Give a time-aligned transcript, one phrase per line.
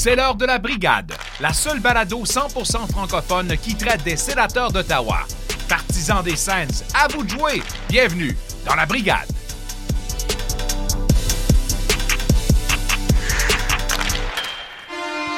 [0.00, 5.26] C'est l'heure de la brigade, la seule balado 100% francophone qui traite des sénateurs d'Ottawa.
[5.68, 7.60] Partisans des Sens, à vous de jouer.
[7.88, 9.26] Bienvenue dans la brigade.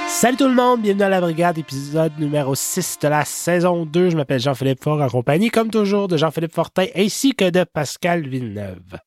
[0.09, 4.11] Salut tout le monde, bienvenue à la brigade, épisode numéro 6 de la saison 2.
[4.11, 8.29] Je m'appelle Jean-Philippe Fort en compagnie, comme toujours, de Jean-Philippe Fortin ainsi que de Pascal
[8.29, 8.99] Villeneuve.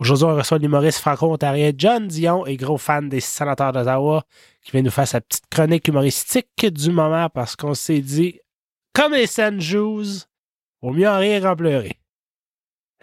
[0.00, 4.24] Aujourd'hui, on reçoit l'humoriste franco-ontarien John Dion et gros fan des sénateurs d'Ottawa
[4.62, 8.38] qui vient nous faire sa petite chronique humoristique du moment parce qu'on s'est dit,
[8.92, 10.22] comme les scènes jouent,
[10.82, 11.98] au mieux en rire qu'en pleurer.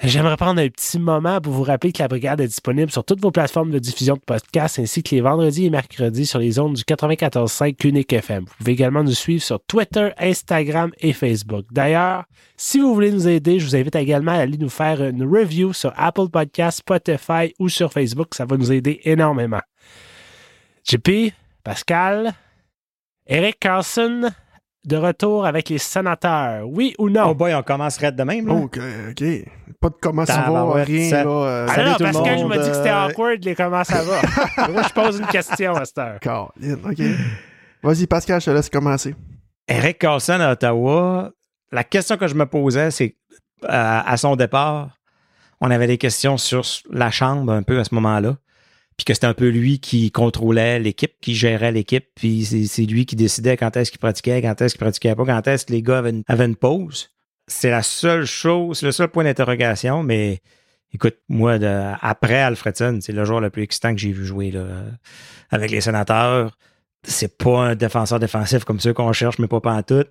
[0.03, 3.21] J'aimerais prendre un petit moment pour vous rappeler que la brigade est disponible sur toutes
[3.21, 6.73] vos plateformes de diffusion de podcasts ainsi que les vendredis et mercredis sur les ondes
[6.73, 8.43] du 94.5 Unique FM.
[8.43, 11.65] Vous pouvez également nous suivre sur Twitter, Instagram et Facebook.
[11.71, 12.25] D'ailleurs,
[12.57, 15.71] si vous voulez nous aider, je vous invite également à aller nous faire une review
[15.71, 18.35] sur Apple Podcasts, Spotify ou sur Facebook.
[18.35, 19.61] Ça va nous aider énormément.
[20.83, 21.31] JP,
[21.63, 22.33] Pascal,
[23.27, 24.29] Eric Carlson,
[24.87, 26.67] de retour avec les sénateurs.
[26.67, 27.29] Oui ou non?
[27.29, 28.47] Oh boy, on commencerait de même.
[28.47, 28.53] Là.
[28.53, 29.23] OK, OK.
[29.81, 31.09] Pas de comment ça va, rien.
[31.09, 33.05] ça- Là, euh, Ah Salut non, tout le Pascal, je me dis que c'était euh,
[33.07, 34.67] awkward, les comment ça va.
[34.71, 36.19] Moi, je pose une question à cette heure.
[36.21, 37.01] Colin, OK.
[37.83, 39.15] Vas-y, Pascal, je te laisse commencer.
[39.67, 41.31] Eric Carlson à Ottawa,
[41.71, 43.15] la question que je me posais, c'est
[43.63, 44.97] euh, à son départ,
[45.61, 48.37] on avait des questions sur la chambre un peu à ce moment-là.
[48.97, 52.85] Puis que c'était un peu lui qui contrôlait l'équipe, qui gérait l'équipe, puis c'est c'est
[52.85, 55.73] lui qui décidait quand est-ce qu'il pratiquait, quand est-ce qu'il pratiquait pas, quand est-ce que
[55.73, 57.09] les gars avaient une, pause.
[57.47, 60.39] C'est la seule chose, le seul point d'interrogation, mais
[60.93, 64.51] écoute, moi, de- après Alfredson, c'est le joueur le plus excitant que j'ai vu jouer
[64.51, 64.65] là,
[65.51, 66.57] avec les sénateurs.
[67.03, 70.09] C'est pas un défenseur défensif comme ceux qu'on cherche, mais pas pantoute.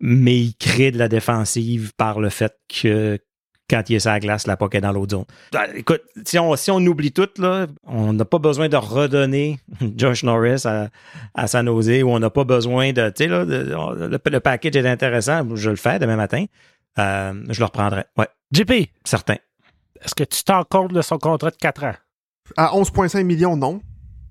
[0.00, 3.18] Mais il crée de la défensive par le fait que
[3.70, 5.24] quand il est sur la glace, la poque est dans l'autre zone.
[5.54, 9.60] Ah, Écoute, si on, si on oublie tout, là, on n'a pas besoin de redonner
[9.96, 10.88] Josh Norris à,
[11.34, 13.08] à San Jose ou on n'a pas besoin de.
[13.10, 13.72] Tu sais, là, de-
[14.08, 15.46] le, le package est intéressant.
[15.54, 16.44] Je le fais demain matin.
[16.98, 18.04] Euh, je le reprendrai.
[18.18, 18.72] Ouais, JP,
[19.04, 19.36] certain.
[20.04, 21.94] est-ce que tu t'en comptes de son contrat de 4 ans?
[22.56, 23.80] À 11,5 millions, non.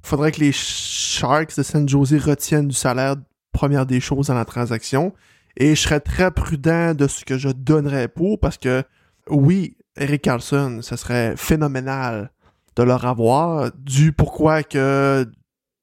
[0.04, 3.16] Faudrait que les Sharks de San Jose retiennent du salaire,
[3.54, 5.14] première des choses dans la transaction.
[5.58, 8.84] Et je serais très prudent de ce que je donnerais pour, parce que,
[9.30, 12.32] oui, Eric Carlson, ce serait phénoménal
[12.76, 15.30] de leur avoir, du pourquoi que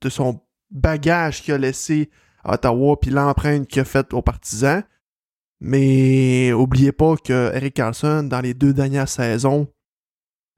[0.00, 0.40] de son
[0.70, 2.10] bagage qu'il a laissé
[2.44, 4.82] à Ottawa, puis l'empreinte qu'il a faite aux partisans.
[5.60, 9.68] Mais oubliez pas que Eric Carlson, dans les deux dernières saisons,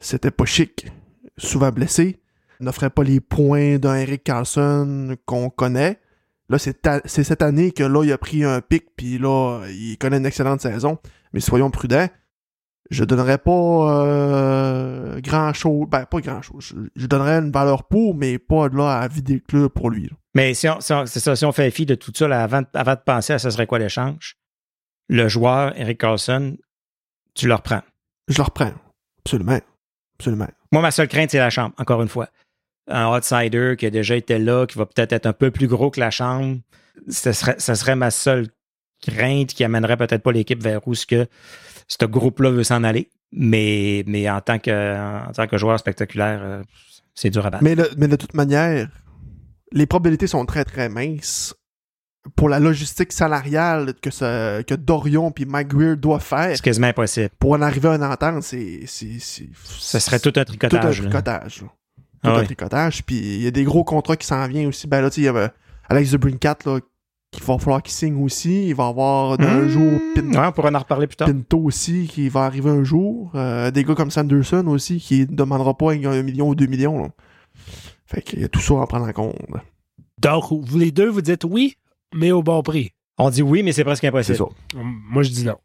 [0.01, 0.91] c'était pas chic.
[1.37, 2.21] Souvent blessé.
[2.61, 6.01] N'offrait pas les points d'un Eric Carlson qu'on connaît.
[6.49, 9.97] Là, c'est c'est cette année que là, il a pris un pic, puis là, il
[9.99, 10.99] connaît une excellente saison.
[11.33, 12.09] Mais soyons prudents.
[12.91, 15.87] Je donnerais pas euh, grand chose.
[15.91, 16.73] Ben, pas grand chose.
[16.75, 19.91] Je, je donnerais une valeur pour, mais pas de là à vider le club pour
[19.91, 20.05] lui.
[20.05, 20.17] là.
[20.35, 22.43] Mais si on, si on- c'est ça, si on fait fi de tout ça, là,
[22.43, 24.37] avant, avant de penser à ce serait quoi l'échange,
[25.09, 26.57] le joueur, Eric Carlson,
[27.35, 27.83] tu le reprends.
[28.29, 28.73] Je le reprends.
[29.25, 29.61] Absolument.
[30.19, 30.49] Absolument.
[30.73, 32.29] Moi, ma seule crainte, c'est la chambre, encore une fois.
[32.89, 35.91] Un outsider qui a déjà été là, qui va peut-être être un peu plus gros
[35.91, 36.59] que la chambre,
[37.09, 38.49] ce serait, ça serait ma seule
[39.03, 41.27] crainte qui amènerait peut-être pas l'équipe vers où ce que
[41.89, 43.11] ce groupe-là veut s'en aller.
[43.33, 46.63] Mais, mais en, tant que, en tant que joueur spectaculaire, euh,
[47.15, 47.65] c'est dur à battre.
[47.65, 48.89] Mais, de- mais de toute manière,
[49.73, 51.55] les probabilités sont très très minces
[52.37, 56.87] pour la logistique salariale que, ce- que Dorion puis Mike Greer doivent faire C'est quasiment
[56.87, 57.29] impossible.
[57.39, 58.43] pour en arriver à une entente.
[58.45, 61.03] C'est, Ce serait tout un tout un tricotage.
[61.03, 61.09] là.
[61.11, 61.63] tricotage.
[61.63, 61.69] là.
[62.23, 63.05] Tout Ah un tricotage.
[63.05, 64.87] Puis il y a des gros contrats qui s'en viennent aussi.
[64.87, 65.51] Ben là, tu sais, il y avait
[65.89, 66.81] Alex Debrincat là,
[67.39, 68.69] qu'il va falloir qu'il signe aussi.
[68.69, 69.69] Il va avoir d'un Mmh.
[69.69, 71.29] jour Pin- Ouais, on pourra en reparler plus tard.
[71.29, 73.31] Pinto aussi qui va arriver un jour.
[73.35, 77.03] Euh, des gars comme Sanderson aussi qui ne demandera pas un million ou deux millions.
[77.03, 77.09] là.
[78.07, 79.37] Fait qu'il y a tout ça à prendre en compte.
[80.21, 81.77] Donc, vous les deux, vous dites oui,
[82.15, 82.93] mais au bon prix.
[83.19, 84.39] On dit oui, mais c'est presque C'est impossible.
[84.39, 84.45] ça.
[84.77, 85.57] Moi, je dis non.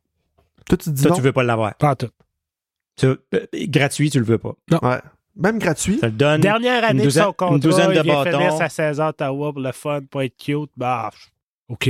[0.67, 1.15] Toi, tu dis Toi, non?
[1.17, 1.75] tu veux pas l'avoir.
[1.75, 2.09] Pas tout.
[2.97, 3.17] Tu- euh,
[3.53, 4.53] gratuit, tu le veux pas.
[4.81, 4.99] Ouais.
[5.35, 5.97] Même gratuit?
[5.99, 6.41] Ça le donne.
[6.41, 8.31] Dernière année de douzaine- son une contrat, douzaine de il bâtons.
[8.37, 10.69] finir sa saison à Ottawa pour le fun, pour être cute.
[10.77, 11.09] Bah,
[11.69, 11.89] OK.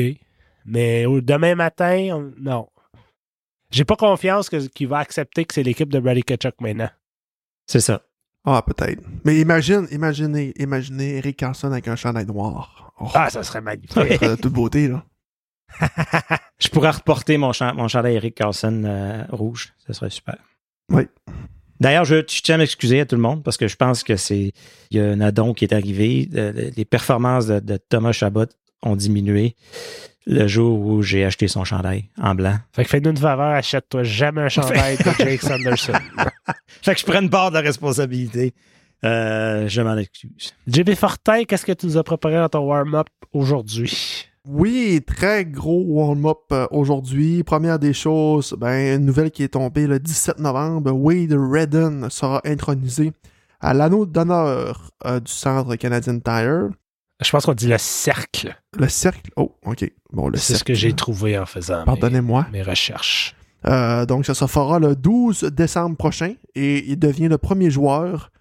[0.65, 2.67] Mais au- demain matin, on- non.
[3.71, 6.89] J'ai pas confiance que- qu'il va accepter que c'est l'équipe de Brady Kachuk maintenant.
[7.67, 8.01] C'est ça.
[8.45, 9.01] Ah, peut-être.
[9.23, 12.93] Mais imagine, imaginez, imaginez Eric Carlson avec un chandail noir.
[12.99, 13.93] Oh, Ah, ça serait magnifique.
[13.93, 15.03] ça serait de toute beauté, là.
[16.59, 19.73] Je pourrais reporter mon, cha- mon chandail Eric Carlson euh, rouge.
[19.87, 20.37] Ce serait super.
[20.89, 21.03] Oui.
[21.79, 24.15] D'ailleurs, je, je tiens à m'excuser à tout le monde parce que je pense que
[24.15, 24.51] c'est.
[24.91, 26.29] Il y a un addon qui est arrivé.
[26.35, 28.45] Euh, les performances de, de Thomas Chabot
[28.83, 29.56] ont diminué
[30.25, 32.57] le jour où j'ai acheté son chandail en blanc.
[32.71, 35.94] Fait que fais-nous une faveur, achète-toi jamais un chandail de Jake Sanderson.
[36.81, 38.53] Fait que je prends une part de la responsabilité.
[39.03, 40.53] Euh, je m'en excuse.
[40.68, 44.30] JB Fortin, qu'est-ce que tu nous as préparé dans ton warm-up aujourd'hui?
[44.47, 47.44] Oui, très gros warm-up euh, aujourd'hui.
[47.44, 50.91] Première des choses, ben, une nouvelle qui est tombée le 17 novembre.
[50.91, 53.12] Wade Redden sera intronisé
[53.62, 56.69] à l'anneau d'honneur euh, du Centre Canadian Tire.
[57.23, 58.55] Je pense qu'on dit le cercle.
[58.77, 59.31] Le cercle?
[59.35, 59.89] Oh, ok.
[60.11, 62.47] Bon, le C'est ce que j'ai trouvé en faisant mes, Pardonnez-moi.
[62.51, 63.35] mes recherches.
[63.65, 68.31] Euh, donc, ça se fera le 12 décembre prochain et il devient le premier joueur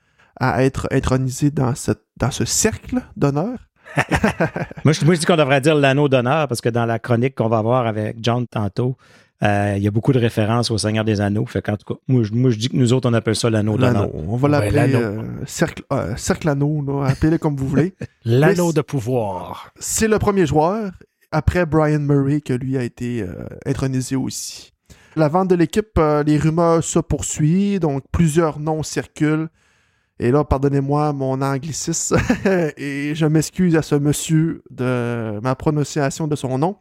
[0.40, 3.58] à être intronisé dans, cette, dans ce cercle d'honneur.
[4.84, 7.34] Moi, je, moi, je dis qu'on devrait dire l'anneau d'honneur parce que dans la chronique
[7.34, 8.96] qu'on va avoir avec John tantôt,
[9.42, 11.46] euh, il y a beaucoup de références au Seigneur des Anneaux.
[11.46, 13.50] Fait qu'en tout cas, moi, je, moi, je dis que nous autres, on appelle ça
[13.50, 13.76] l'anneau.
[13.76, 14.10] L'anneau.
[14.28, 17.94] On va l'appeler euh, cercle, euh, cercle anneau, là, appelez-le comme vous voulez.
[18.24, 19.72] L'anneau de pouvoir.
[19.78, 20.92] C'est le premier joueur,
[21.32, 24.72] après Brian Murray, que lui a été euh, intronisé aussi.
[25.16, 29.48] La vente de l'équipe, euh, les rumeurs se poursuivent, donc plusieurs noms circulent.
[30.18, 32.16] Et là, pardonnez-moi mon anglicisme,
[32.76, 36.76] et je m'excuse à ce monsieur de ma prononciation de son nom.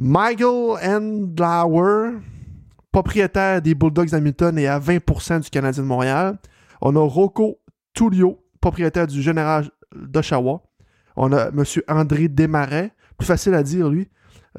[0.00, 2.20] Michael Endlauer,
[2.92, 6.38] propriétaire des Bulldogs d'Hamilton et à 20% du Canadien de Montréal.
[6.80, 7.58] On a Rocco
[7.94, 10.62] Tullio, propriétaire du Général d'Oshawa.
[11.16, 11.64] On a M.
[11.88, 14.08] André Desmarais, plus facile à dire lui,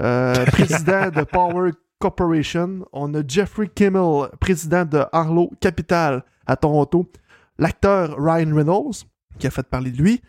[0.01, 2.85] euh, président de Power Corporation.
[2.91, 7.09] On a Jeffrey Kimmel, président de Arlo Capital à Toronto.
[7.57, 9.05] L'acteur Ryan Reynolds,
[9.37, 10.21] qui a fait parler de lui.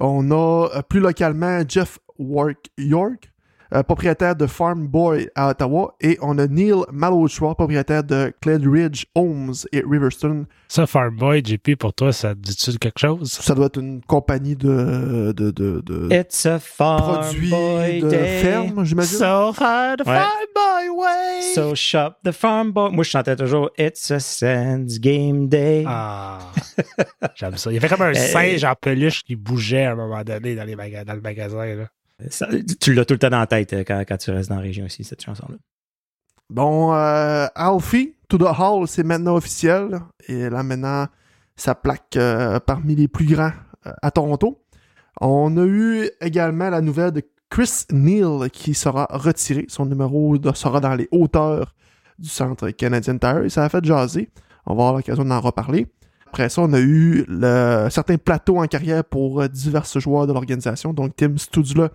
[0.00, 3.30] On a euh, plus localement Jeff Work York,
[3.74, 5.94] euh, propriétaire de Farm Boy à Ottawa.
[6.00, 10.46] Et on a Neil Malhotra, propriétaire de Cledridge Homes et Riverstone.
[10.68, 13.30] Ça, Farmboy, JP, pour toi, ça dit-tu quelque chose?
[13.32, 18.08] Ça doit être une compagnie de, de, de, de It's a farm produits boy de
[18.10, 18.38] day.
[18.42, 19.18] ferme, j'imagine?
[19.18, 20.14] So far the Ouais.
[20.16, 21.42] Farmboy way!
[21.54, 22.90] So shop the farm boy.
[22.92, 25.84] Moi, je chantais toujours It's a Sands game day.
[25.86, 26.38] Ah,
[27.36, 27.70] j'aime ça.
[27.70, 30.54] Il y avait comme un Euh, singe en peluche qui bougeait à un moment donné
[30.56, 31.64] dans, les maga- dans le magasin.
[31.66, 31.84] Là.
[32.80, 34.86] Tu l'as tout le temps dans la tête euh, quand, tu restes dans la région
[34.86, 35.56] ici, cette chanson-là.
[36.50, 40.00] Bon, euh, Alfie, To the Hall, c'est maintenant officiel.
[40.28, 41.06] Et là, maintenant,
[41.56, 43.52] ça plaque euh, parmi les plus grands
[43.84, 44.62] à Toronto.
[45.20, 49.66] On a eu également la nouvelle de Chris Neal qui sera retiré.
[49.68, 51.74] Son numéro sera dans les hauteurs
[52.18, 53.44] du centre Canadian Tire.
[53.44, 54.30] Et ça a fait jaser.
[54.66, 55.86] On va avoir l'occasion d'en reparler.
[56.34, 57.24] Après ça, on a eu
[57.90, 60.92] certains plateaux en carrière pour euh, divers joueurs de l'organisation.
[60.92, 61.90] Donc, Tim Studzla,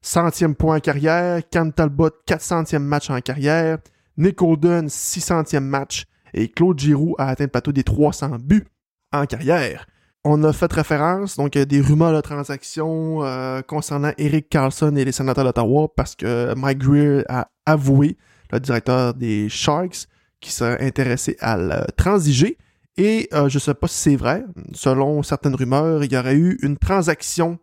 [0.00, 1.42] centième point en carrière.
[1.50, 3.78] Cam Talbot, 400e match en carrière.
[4.16, 6.04] Nick Holden, 600e match.
[6.34, 8.68] Et Claude Giroux a atteint le plateau des 300 buts
[9.12, 9.88] en carrière.
[10.22, 15.04] On a fait référence, donc, à des rumeurs de transactions euh, concernant Eric Carlson et
[15.04, 18.18] les sénateurs d'Ottawa parce que Mike Greer a avoué,
[18.52, 20.06] le directeur des Sharks,
[20.40, 22.56] qui serait intéressé à le transiger.
[22.96, 24.44] Et euh, je ne sais pas si c'est vrai.
[24.72, 27.58] Selon certaines rumeurs, il y aurait eu une transaction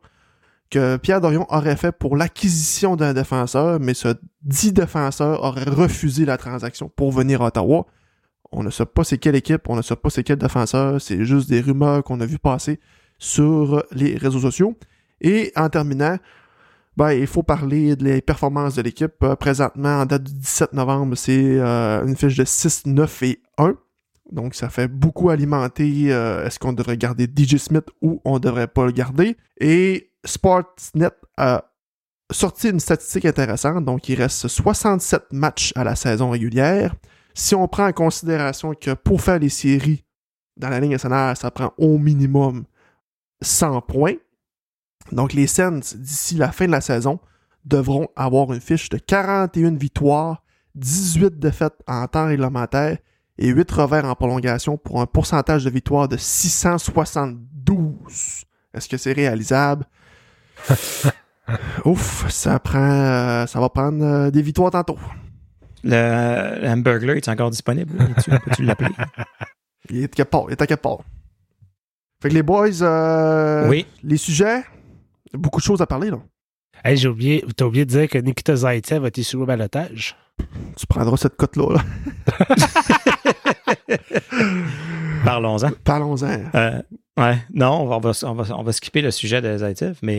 [0.69, 6.25] que Pierre Dorion aurait fait pour l'acquisition d'un défenseur, mais ce dit défenseur aurait refusé
[6.25, 7.85] la transaction pour venir à Ottawa.
[8.51, 11.23] On ne sait pas c'est quelle équipe, on ne sait pas c'est quel défenseur, c'est
[11.23, 12.79] juste des rumeurs qu'on a vu passer
[13.17, 14.77] sur les réseaux sociaux.
[15.21, 16.17] Et en terminant,
[16.97, 19.13] ben, il faut parler des performances de l'équipe.
[19.23, 23.41] Euh, présentement, en date du 17 novembre, c'est euh, une fiche de 6, 9 et
[23.57, 23.75] 1.
[24.31, 28.67] Donc, ça fait beaucoup alimenter euh, est-ce qu'on devrait garder DJ Smith ou on devrait
[28.67, 29.35] pas le garder.
[29.59, 31.65] Et Sportsnet a
[32.31, 33.83] sorti une statistique intéressante.
[33.83, 36.95] Donc, il reste 67 matchs à la saison régulière.
[37.33, 40.05] Si on prend en considération que pour faire les séries
[40.55, 42.63] dans la ligne nationale, ça prend au minimum
[43.41, 44.15] 100 points.
[45.11, 47.19] Donc, les Sens, d'ici la fin de la saison,
[47.65, 50.43] devront avoir une fiche de 41 victoires,
[50.75, 52.97] 18 défaites en temps réglementaire
[53.41, 58.45] et 8 revers en prolongation pour un pourcentage de victoire de 672.
[58.73, 59.85] Est-ce que c'est réalisable?
[61.85, 64.97] Ouf, ça prend, euh, ça va prendre euh, des victoires tantôt.
[65.83, 67.97] Le, le Hamburglar est encore disponible?
[67.97, 68.91] Peux-tu l'appeler?
[69.89, 70.99] Il est quelque part, il est à quelque part.
[72.21, 73.87] Fait que les boys, euh, Oui.
[74.03, 74.63] les sujets,
[75.33, 76.19] beaucoup de choses à parler, là.
[76.85, 80.15] Hey, j'ai oublié, t'as oublié de dire que Nikita Zaitsev a été sur le balotage.
[80.77, 81.75] Tu prendras cette cote-là.
[81.75, 82.45] là.
[85.25, 85.71] Parlons-en.
[85.83, 86.39] Parlons-en.
[86.55, 86.81] Euh,
[87.17, 89.97] ouais, non, on va, on, va, on, va, on va skipper le sujet de Zaitsev,
[90.01, 90.17] mais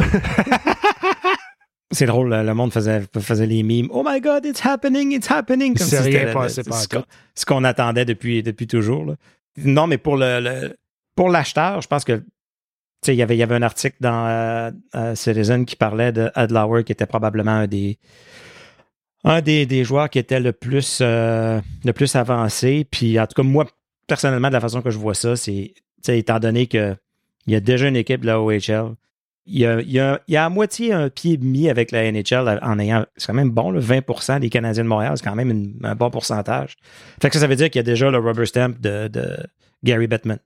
[1.91, 3.89] c'est drôle, le monde faisait, faisait les mimes.
[3.91, 5.75] Oh my god, it's happening, it's happening.
[5.77, 7.05] Comme C'est si rien passé par ce qu'on-
[7.35, 9.05] ce qu'on attendait depuis, depuis toujours.
[9.05, 9.15] là.
[9.59, 10.77] Non, mais pour le, le-
[11.17, 12.25] pour l'acheteur, je pense que tu
[13.07, 16.13] sais, il y avait, il y avait un article dans euh, euh, Citizen qui parlait
[16.13, 17.99] de Adlauer, qui était probablement un des
[19.25, 22.87] un des, des joueurs qui était le plus euh, le plus avancé.
[22.91, 23.67] Puis en tout cas, moi,
[24.07, 25.75] personnellement, de la façon que je vois ça, c'est
[26.09, 26.97] étant donné que
[27.47, 28.95] Il y a déjà une équipe de la OHL.
[29.45, 32.79] Il y a, il y a, à moitié un pied mis avec la NHL en
[32.79, 33.05] ayant.
[33.17, 36.11] C'est quand même bon, le 20% des Canadiens de Montréal, c'est quand même un bon
[36.11, 36.77] pourcentage.
[37.21, 39.37] Fait que ça, ça veut dire qu'il y a déjà le rubber stamp de, de
[39.83, 40.39] Gary Bettman.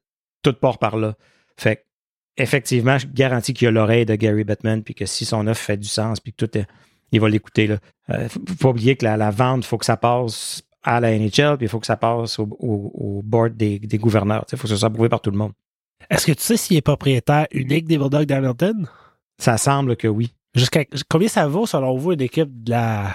[0.42, 1.14] Tout part par là.
[1.58, 1.82] Fait que,
[2.38, 5.60] effectivement, je garantis qu'il y a l'oreille de Gary Bettman, puis que si son offre
[5.60, 6.66] fait du sens, puis que tout est.
[7.16, 7.66] Il va l'écouter.
[7.66, 7.78] Là.
[8.10, 11.18] Euh, faut, pas oublier que la, la vente, il faut que ça passe à la
[11.18, 14.44] NHL, puis il faut que ça passe au, au- au board des, des gouverneurs.
[14.52, 15.52] Il faut que ça soit approuvé par tout le monde.
[16.08, 18.86] Est-ce que tu sais s'il est propriétaire unique des Bulldogs d'Hamilton?
[19.38, 20.32] Ça semble que oui.
[20.54, 23.14] Jusqu'à combien ça vaut selon vous une équipe de la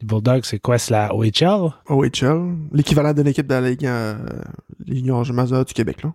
[0.00, 0.44] des Bulldogs?
[0.44, 0.76] C'est quoi?
[0.78, 1.70] C'est la OHL?
[1.88, 4.18] OHL, l'équivalent d'une équipe de la Ligue, euh,
[4.84, 6.12] Ligue majeure du Québec, là.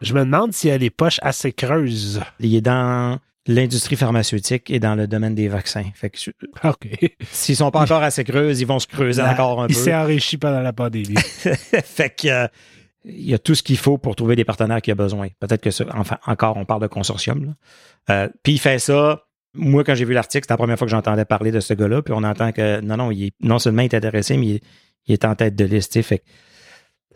[0.00, 2.20] Je me demande s'il y a des poches assez creuses.
[2.40, 5.84] Il est dans l'industrie pharmaceutique et dans le domaine des vaccins.
[5.94, 6.18] Fait que
[6.68, 6.88] OK.
[7.32, 9.80] s'ils sont pas encore assez creuses, ils vont se creuser encore un il peu.
[9.80, 11.16] s'est enrichi pendant la pandémie.
[11.18, 12.46] fait que euh,
[13.04, 15.28] il y a tout ce qu'il faut pour trouver des partenaires qu'il a besoin.
[15.40, 17.54] Peut-être que ça, enfin, encore, on parle de consortium.
[18.10, 19.24] Euh, puis il fait ça.
[19.54, 22.02] Moi, quand j'ai vu l'article, c'était la première fois que j'entendais parler de ce gars-là.
[22.02, 24.54] Puis on entend que non, non, il est, non seulement il est intéressé, mais il,
[24.56, 24.62] est-
[25.06, 26.00] il est en tête de liste.
[26.02, 26.24] Fait que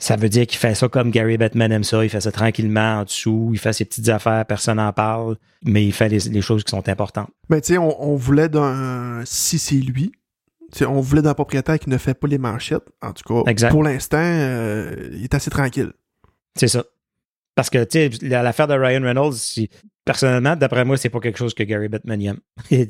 [0.03, 2.03] ça veut dire qu'il fait ça comme Gary Bettman aime ça.
[2.05, 3.51] Il fait ça tranquillement en dessous.
[3.53, 5.37] Il fait ses petites affaires, personne n'en parle.
[5.65, 7.31] Mais il fait les, les choses qui sont importantes.
[7.49, 9.23] Mais tu sais, on, on voulait d'un.
[9.25, 10.11] Si c'est lui,
[10.87, 12.83] on voulait d'un propriétaire qui ne fait pas les manchettes.
[13.01, 13.71] En tout cas, Exact.
[13.71, 15.93] pour l'instant, euh, il est assez tranquille.
[16.57, 16.85] C'est ça.
[17.55, 19.35] Parce que, tu sais, la- l'affaire de Ryan Reynolds,
[20.05, 22.41] personnellement, d'après moi, c'est pas quelque chose que Gary Bettman aime.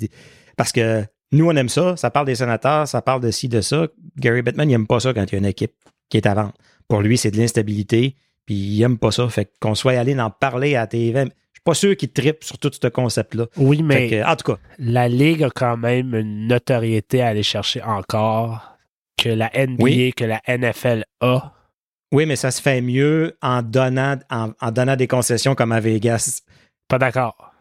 [0.57, 1.97] Parce que nous, on aime ça.
[1.97, 3.87] Ça parle des sénateurs, ça parle de ci, de ça.
[4.17, 5.73] Gary Bettman, il aime pas ça quand il y a une équipe
[6.09, 6.53] qui est à vendre.
[6.89, 9.29] Pour lui, c'est de l'instabilité, puis il aime pas ça.
[9.29, 12.59] Fait qu'on soit allé en parler à TV, je suis pas sûr qu'il tripe sur
[12.59, 13.47] tout ce concept-là.
[13.57, 17.43] Oui, mais que, en tout cas, la Ligue a quand même une notoriété à aller
[17.43, 18.77] chercher encore
[19.17, 20.13] que la NBA, Oui.
[20.17, 21.53] que la NFL a.
[22.13, 25.81] oui, mais ça se fait mieux en donnant, en, en donnant des concessions comme à
[25.81, 26.41] Vegas
[26.89, 27.53] Pas d'accord.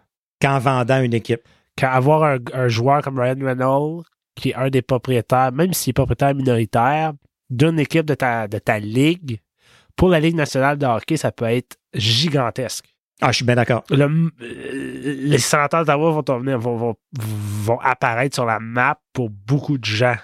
[0.42, 1.42] qu'en vendant une équipe.
[1.78, 4.04] Qu'avoir un, un joueur comme Ryan Reynolds,
[4.36, 7.14] qui est un des propriétaires, même s'il est propriétaire minoritaire,
[7.52, 9.40] d'une équipe de ta, de ta ligue,
[9.96, 12.86] pour la Ligue nationale de hockey, ça peut être gigantesque.
[13.22, 13.84] Ah, je suis bien d'accord.
[13.92, 14.06] Le-
[14.42, 19.86] euh, les sénateurs d'Ottawa vont, vont, vont, vont apparaître sur la map pour beaucoup de
[19.86, 20.16] gens.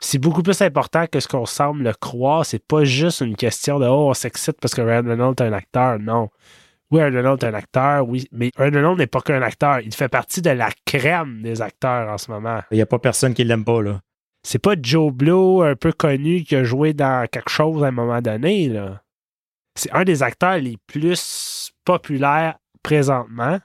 [0.00, 2.44] C'est beaucoup plus important que ce qu'on semble le croire.
[2.44, 5.52] C'est pas juste une question de Oh, on s'excite parce que Ryan Reynolds est un
[5.54, 5.98] acteur.
[5.98, 6.28] Non.
[6.90, 9.80] Oui, Ryan Reynolds est un acteur, oui, mais Ryan Reynolds n'est pas qu'un acteur.
[9.80, 12.60] Il fait partie de la crème des acteurs en ce moment.
[12.70, 14.00] Il n'y a pas personne qui l'aime pas, là.
[14.46, 17.90] C'est pas Joe Blow, un peu connu, qui a joué dans quelque chose à un
[17.90, 18.68] moment donné.
[18.68, 19.02] là.
[19.74, 23.58] C'est un des acteurs les plus populaires présentement,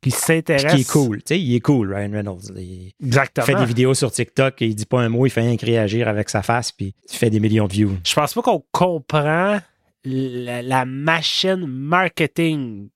[0.00, 0.74] qui s'intéresse.
[0.74, 1.18] qui est cool.
[1.18, 2.56] Tu sais, il est cool, Ryan Reynolds.
[2.56, 3.46] Il Exactement.
[3.46, 5.66] fait des vidéos sur TikTok et il dit pas un mot, il fait rien que
[5.66, 7.96] réagir avec sa face, puis il fait des millions de views.
[8.06, 9.58] Je pense pas qu'on comprend
[10.04, 12.88] la, la machine marketing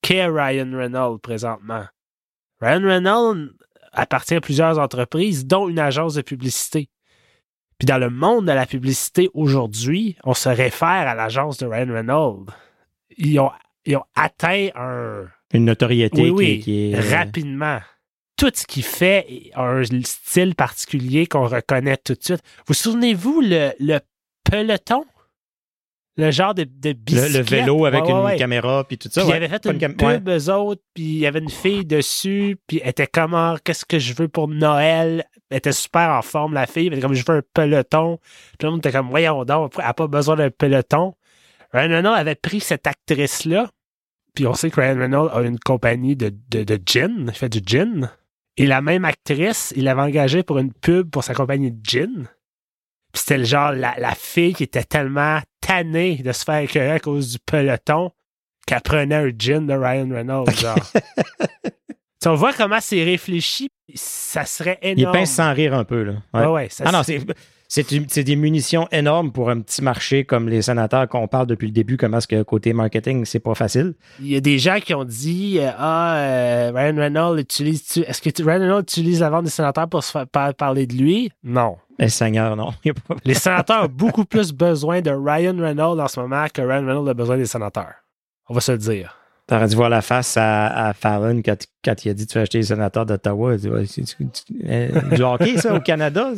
[0.00, 1.84] qu'est Ryan Reynolds présentement.
[2.62, 3.50] Ryan Reynolds
[3.92, 6.88] appartient à plusieurs entreprises, dont une agence de publicité.
[7.78, 11.92] Puis dans le monde de la publicité aujourd'hui, on se réfère à l'agence de Ryan
[11.92, 12.46] Reynolds.
[13.18, 13.50] Ils ont,
[13.84, 17.16] ils ont atteint un, Une notoriété oui, qui, oui, qui est.
[17.16, 17.80] rapidement.
[18.36, 22.42] Tout ce qu'il fait a un style particulier qu'on reconnaît tout de suite.
[22.66, 23.98] Vous souvenez-vous le, le
[24.44, 25.04] peloton?
[26.18, 27.32] Le genre de, de le, bicyclette?
[27.32, 28.36] le vélo avec Ouais, une ouais.
[28.36, 29.22] caméra, puis tout ça.
[29.22, 29.36] Puis il ouais.
[29.36, 32.80] avait fait Pas une pub, eux autres, puis il y avait une fille dessus, puis
[32.82, 35.24] elle était comment, qu'est-ce que je veux pour Noël?
[35.48, 38.18] Elle était super en forme, la fille, elle était comme, je veux un peloton.
[38.22, 41.14] Puis tout le monde était comme, voyons donc, elle n'a pas besoin d'un peloton.
[41.72, 43.70] Ryan Reynolds avait pris cette actrice-là,
[44.34, 47.48] puis on sait que Ryan Reynolds a une compagnie de, de, de gin, il fait
[47.48, 48.10] du gin.
[48.58, 52.28] Et la même actrice, il l'avait engagée pour une pub pour sa compagnie de gin.
[53.14, 55.38] Puis c'était le genre, la, la fille qui était tellement
[55.76, 58.10] tannée de se faire écœurer à cause du peloton
[58.66, 60.76] qu'elle prenait un gin de Ryan Reynolds, genre.
[62.26, 65.16] On voit comment c'est réfléchi, ça serait Il énorme.
[65.16, 66.12] pince sans rire un peu, là.
[66.32, 66.40] Ouais.
[66.42, 67.20] Ouais, ouais, ça Ah non, c'est.
[67.74, 71.72] C'est des munitions énormes pour un petit marché comme les sénateurs qu'on parle depuis le
[71.72, 73.94] début, comment est-ce que côté marketing, c'est pas facile.
[74.20, 77.82] Il y a des gens qui ont dit euh, Ah, euh, Ryan Reynolds utilise.
[77.86, 80.52] tu- Est-ce que tu- Ryan Reynolds utilise la vente des sénateurs pour se faire par-
[80.52, 81.30] parler de lui?
[81.42, 81.76] Non.
[81.98, 82.74] Mais Seigneur, non.
[83.24, 87.08] Les sénateurs ont beaucoup plus besoin de Ryan Reynolds en ce moment que Ryan Reynolds
[87.08, 87.94] a besoin des sénateurs.
[88.50, 89.16] On va se le dire.
[89.46, 92.42] T'aurais dû voir la face à, à Fallon quand, quand il a dit tu veux
[92.42, 93.54] acheter les sénateurs d'Ottawa.
[93.54, 94.16] Il dit, Ouais, c'est- c'est-
[94.68, 96.32] euh, Du hockey, ça, au Canada?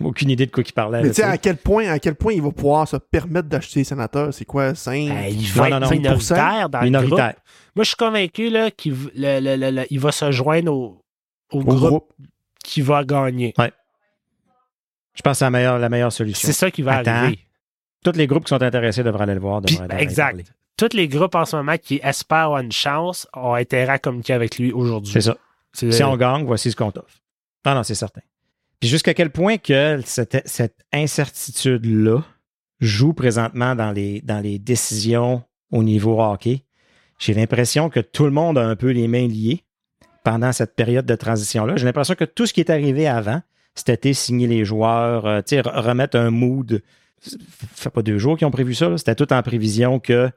[0.00, 1.02] Aucune idée de quoi il parlait.
[1.02, 3.80] Mais tu sais, à quel point, à quel point il va pouvoir se permettre d'acheter
[3.80, 4.32] les sénateurs?
[4.32, 4.92] C'est quoi, 5?
[5.10, 7.02] Euh, il va non, être non, minoritaire dans le groupe.
[7.04, 7.34] Minoritaire.
[7.74, 10.72] Moi, je suis convaincu là, qu'il v- le- le- le- le- il va se joindre
[10.72, 11.02] au,
[11.52, 12.12] au au groupe, groupe?
[12.62, 13.52] qui va gagner.
[15.14, 16.46] Je pense que c'est la meilleure, la meilleure solution.
[16.46, 17.10] C'est ça qui va Attends.
[17.10, 17.38] arriver.
[18.04, 19.60] Tous les groupes qui sont intéressés devraient aller le voir.
[19.62, 20.52] Puis, devraient aller exact.
[20.76, 24.34] tous les groupes en ce moment qui espèrent avoir une chance ont intérêt à communiquer
[24.34, 25.12] avec lui aujourd'hui.
[25.12, 25.36] C'est ça.
[25.72, 27.18] Si on gagne, voici ce qu'on t'offre.
[27.66, 28.20] Non, non, c'est certain.
[28.80, 32.24] Puis jusqu'à quel point que cette, incertitude-là
[32.80, 35.42] joue présentement dans les, dans les décisions
[35.72, 36.64] au niveau hockey,
[37.18, 39.64] j'ai l'impression que tout le monde a un peu les mains liées
[40.22, 41.76] pendant cette période de transition-là.
[41.76, 43.42] J'ai l'impression que tout ce qui est arrivé avant,
[43.74, 46.82] c'était signer les joueurs, euh, remettre un mood.
[47.20, 47.36] Ça
[47.74, 48.96] fait pas deux jours qu'ils ont prévu ça.
[48.96, 50.30] C'était tout en prévision que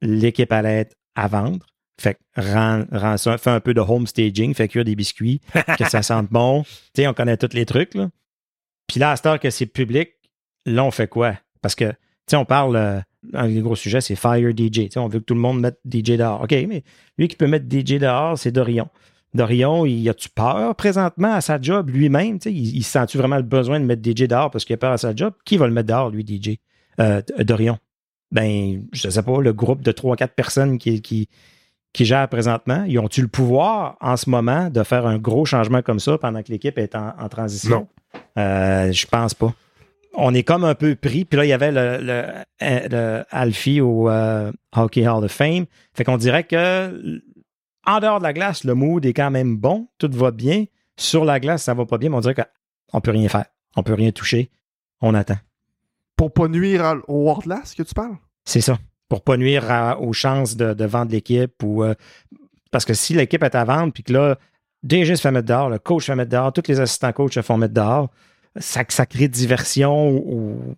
[0.00, 1.66] l'équipe allait être à vendre.
[2.00, 5.42] Fait que rend, rend ça, fait un peu de home staging, fait cuire des biscuits,
[5.78, 6.62] que ça sente bon.
[6.62, 8.08] Tu sais, on connaît tous les trucs, là.
[8.86, 10.12] Puis là, à cette heure que c'est public,
[10.64, 11.34] là, on fait quoi?
[11.60, 11.96] Parce que, tu
[12.30, 13.00] sais, on parle, euh,
[13.34, 14.70] un des gros sujets, c'est Fire DJ.
[14.70, 16.40] Tu sais, on veut que tout le monde mette DJ dehors.
[16.42, 16.84] OK, mais
[17.18, 18.88] lui qui peut mettre DJ dehors, c'est Dorion.
[19.34, 22.38] Dorion, il a-tu peur présentement à sa job lui-même?
[22.38, 24.78] Tu sais, il, il sent-tu vraiment le besoin de mettre DJ dehors parce qu'il a
[24.78, 25.34] peur à sa job?
[25.44, 26.56] Qui va le mettre dehors, lui, DJ?
[26.98, 27.78] Euh, Dorion.
[28.32, 31.28] Ben, je sais pas, le groupe de 3-4 personnes qui, qui,
[31.92, 35.82] qui gèrent présentement, ils ont-tu le pouvoir en ce moment de faire un gros changement
[35.82, 37.88] comme ça pendant que l'équipe est en, en transition?
[38.14, 38.22] Non.
[38.38, 39.52] Euh, je pense pas.
[40.14, 41.24] On est comme un peu pris.
[41.24, 42.24] Puis là, il y avait le, le,
[42.60, 45.66] le Alfie au euh, Hockey Hall of Fame.
[45.94, 47.20] Fait qu'on dirait que
[47.86, 49.88] en dehors de la glace, le mood est quand même bon.
[49.98, 50.64] Tout va bien.
[50.96, 53.46] Sur la glace, ça va pas bien, mais on dirait qu'on peut rien faire.
[53.76, 54.50] On peut rien toucher.
[55.00, 55.38] On attend.
[56.16, 58.16] Pour pas nuire au Wordlast que tu parles?
[58.44, 58.78] C'est ça.
[59.10, 61.94] Pour pas nuire aux chances de, vendre l'équipe ou euh,
[62.70, 64.38] parce que si l'équipe est à vendre puis que là,
[64.82, 67.34] DG se fait mettre dehors, le coach se fait mettre dehors, tous les assistants coachs
[67.34, 68.08] se font mettre dehors,
[68.56, 70.74] ça, crée diversion au,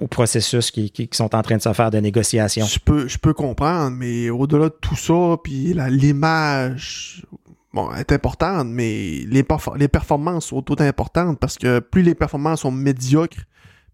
[0.00, 2.66] au processus qui, sont en train de se faire de négociation.
[2.66, 7.24] Je peux, je peux comprendre, mais au-delà de tout ça, puis l'image,
[7.72, 12.14] bon, est importante, mais les, perfor- les performances sont tout importantes parce que plus les
[12.14, 13.44] performances sont médiocres,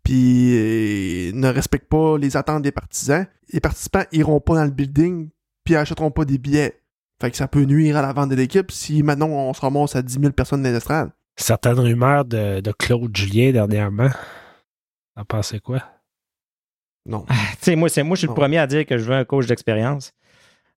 [0.02, 4.70] puis euh, ne respectent pas les attentes des partisans, les participants iront pas dans le
[4.70, 5.28] building,
[5.64, 6.80] puis achèteront pas des billets.
[7.20, 9.94] Fait que ça peut nuire à la vente de l'équipe si maintenant on se ramasse
[9.96, 11.10] à 10 000 personnes dans l'estrade.
[11.36, 14.08] Certaines rumeurs de, de Claude Julien dernièrement.
[15.16, 15.82] T'en pensez quoi?
[17.06, 17.24] Non.
[17.28, 19.24] Tu sais, moi, c'est, moi, je suis le premier à dire que je veux un
[19.24, 20.12] coach d'expérience.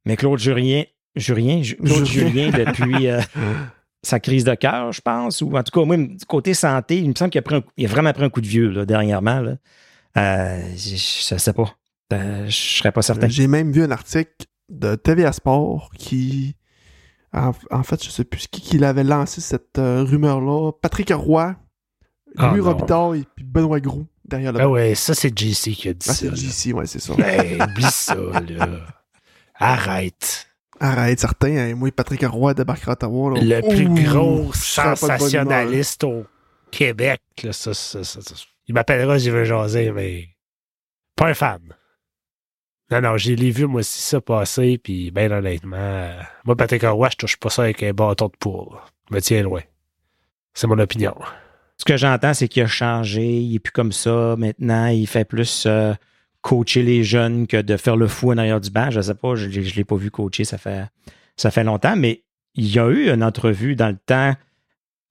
[0.05, 0.83] Mais Claude Julien,
[1.15, 2.49] Julien, Ju- Claude Julien.
[2.51, 3.21] Julien, depuis euh,
[4.03, 7.09] sa crise de cœur, je pense, ou en tout cas, moi, du côté santé, il
[7.09, 8.85] me semble qu'il a, pris un- il a vraiment pris un coup de vieux là,
[8.85, 9.39] dernièrement.
[9.41, 9.55] Là.
[10.17, 11.75] Euh, je, je sais pas.
[12.11, 13.27] Euh, je serais pas certain.
[13.27, 14.31] J'ai même vu un article
[14.69, 16.55] de TVA Sport qui.
[17.33, 20.71] En, en fait, je sais plus qui, qui l'avait lancé cette euh, rumeur-là.
[20.81, 21.55] Patrick Roy,
[22.37, 22.59] Ah, Louis.
[22.59, 26.05] Robitaille et puis Benoît Gros derrière le Ah ouais, ça c'est JC qui a dit
[26.09, 26.27] Ah, ça.
[26.29, 26.35] c'est.
[26.35, 27.13] JC, ouais, c'est ça.
[27.17, 28.67] Hey, oublie ça, là.
[29.55, 30.47] Arrête.
[30.79, 31.55] Arrête, certain.
[31.55, 33.31] hein, moi, Patrick Roy débarquera à Ottawa.
[33.33, 33.41] là.
[33.41, 36.25] Le plus Ouh, gros sensationnaliste au
[36.71, 37.21] Québec.
[37.43, 38.35] Là, ça, ça, ça, ça.
[38.67, 40.27] Il m'appellera si je veux jaser, mais
[41.15, 41.61] pas un fan.
[42.91, 47.09] Non, non, j'ai vu, moi aussi, ça passer, puis ben honnêtement, euh, moi, Patrick Roy,
[47.11, 48.77] je touche pas ça avec un bâton de poule.
[49.09, 49.61] Je me tiens loin.
[50.53, 51.15] C'est mon opinion.
[51.77, 53.39] Ce que j'entends, c'est qu'il a changé.
[53.39, 54.35] Il est plus comme ça.
[54.37, 55.93] Maintenant, il fait plus euh,
[56.41, 58.91] coacher les jeunes que de faire le fou en arrière du banc.
[58.91, 60.85] Je sais pas, je ne l'ai pas vu coacher, ça fait,
[61.35, 64.35] ça fait longtemps, mais il y a eu une entrevue dans le temps,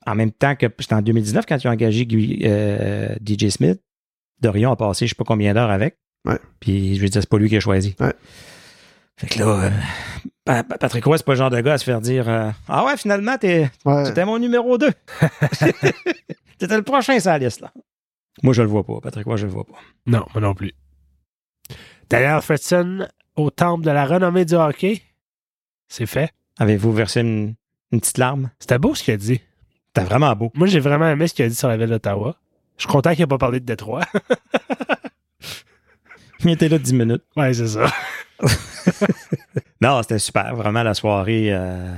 [0.07, 2.07] en même temps que c'était en 2019 quand ils ont engagé
[2.45, 3.81] euh, DJ Smith.
[4.41, 5.99] Dorion a passé je sais pas combien d'heures avec.
[6.25, 6.39] Ouais.
[6.61, 7.95] Puis je veux dire, c'est pas lui qui a choisi.
[8.01, 8.15] Ouais.
[9.17, 9.71] Fait que là, euh,
[10.45, 12.51] Pa- Pa- Patrick Roy, c'est pas le genre de gars à se faire dire euh,
[12.69, 14.25] Ah ouais, finalement, t'es, Ouais.
[14.25, 14.91] mon numéro 2.
[16.59, 17.73] C'était le prochain sur la liste, là.
[18.43, 19.01] Moi, je le vois pas.
[19.03, 19.75] Patrick Roy, je le vois pas.
[20.07, 20.73] Non, moi non plus.
[22.09, 23.07] D'ailleurs, Fredson,
[23.37, 25.03] au temple de la renommée du hockey,
[25.89, 26.31] c'est fait.
[26.59, 27.55] Avez-vous versé une,
[27.93, 28.51] une petite larme?
[28.59, 29.41] C'était beau ce qu'il a dit.
[29.95, 30.51] C'était vraiment beau.
[30.55, 32.37] Moi, j'ai vraiment aimé ce qu'il a dit sur la ville d'Ottawa.
[32.79, 34.03] Je suis content qu'il n'ait pas parlé de Détroit.
[36.45, 37.23] Il était là 10 minutes.
[37.37, 37.87] ouais, c'est ça.
[39.81, 40.55] Non, c'était super.
[40.55, 41.95] Vraiment, la soirée, euh,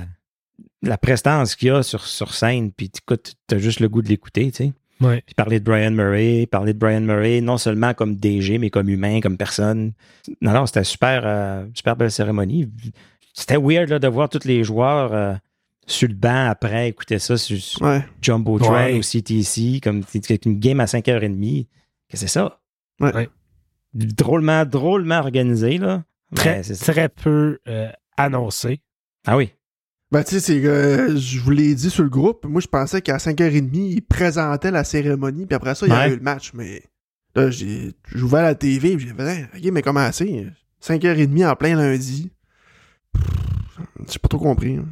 [0.81, 4.07] la prestance qu'il y a sur, sur scène, puis écoute, t'as juste le goût de
[4.09, 4.73] l'écouter, tu sais.
[5.01, 5.21] Ouais.
[5.25, 8.89] Puis parler de Brian Murray, parler de Brian Murray, non seulement comme DG, mais comme
[8.89, 9.93] humain, comme personne.
[10.41, 12.67] Non, non, c'était super, euh, super belle cérémonie.
[13.33, 15.33] C'était weird là, de voir tous les joueurs euh,
[15.85, 18.03] sur le banc après écouter ça sur Ouais.
[18.21, 18.93] Jumbotron Ouais.
[18.97, 20.01] ou CTC, comme
[20.45, 21.67] une game à 5h30.
[22.07, 22.59] Qu'est-ce que c'est ça?
[23.01, 23.27] Ouais.
[23.95, 26.03] Drôlement, drôlement organisé, là.
[26.35, 28.81] Très, très peu euh, annoncé.
[29.25, 29.51] Ah oui.
[30.11, 32.45] Ben, tu sais, c'est que je vous l'ai dit sur le groupe.
[32.45, 35.99] Moi, je pensais qu'à 5h30, ils présentaient la cérémonie, puis après ça, il y Ouais.
[35.99, 36.51] avait eu le match.
[36.53, 36.83] Mais
[37.35, 40.45] là, j'ai ouvert la TV, puis j'ai fait, Hein, ok, mais comment c'est?
[40.81, 42.31] 5h30 en plein lundi.
[44.11, 44.75] J'ai pas trop compris.
[44.77, 44.85] hein.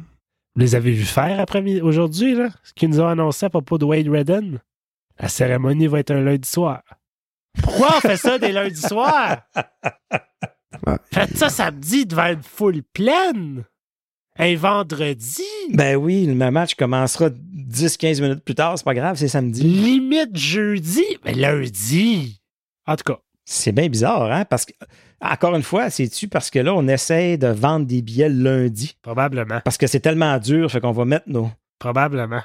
[0.56, 2.48] Vous les avez vus faire après aujourd'hui, là?
[2.62, 4.60] Ce qu'ils nous ont annoncé à propos de Wade Redden?
[5.18, 6.82] La cérémonie va être un lundi soir.
[7.62, 9.42] Pourquoi on fait ça des lundis soirs?
[10.86, 10.96] Ouais.
[11.12, 13.64] Faites ça samedi devant une foule pleine.
[14.38, 15.44] Un vendredi.
[15.72, 19.62] Ben oui, le match commencera 10-15 minutes plus tard, c'est pas grave, c'est samedi.
[19.62, 21.04] Limite jeudi.
[21.24, 22.40] Mais lundi.
[22.86, 23.18] En tout cas.
[23.44, 24.44] C'est bien bizarre, hein?
[24.44, 24.72] Parce que,
[25.20, 28.96] encore une fois, c'est-tu parce que là, on essaie de vendre des billets le lundi?
[29.02, 29.60] Probablement.
[29.64, 32.40] Parce que c'est tellement dur, fait qu'on va mettre nos, Probablement.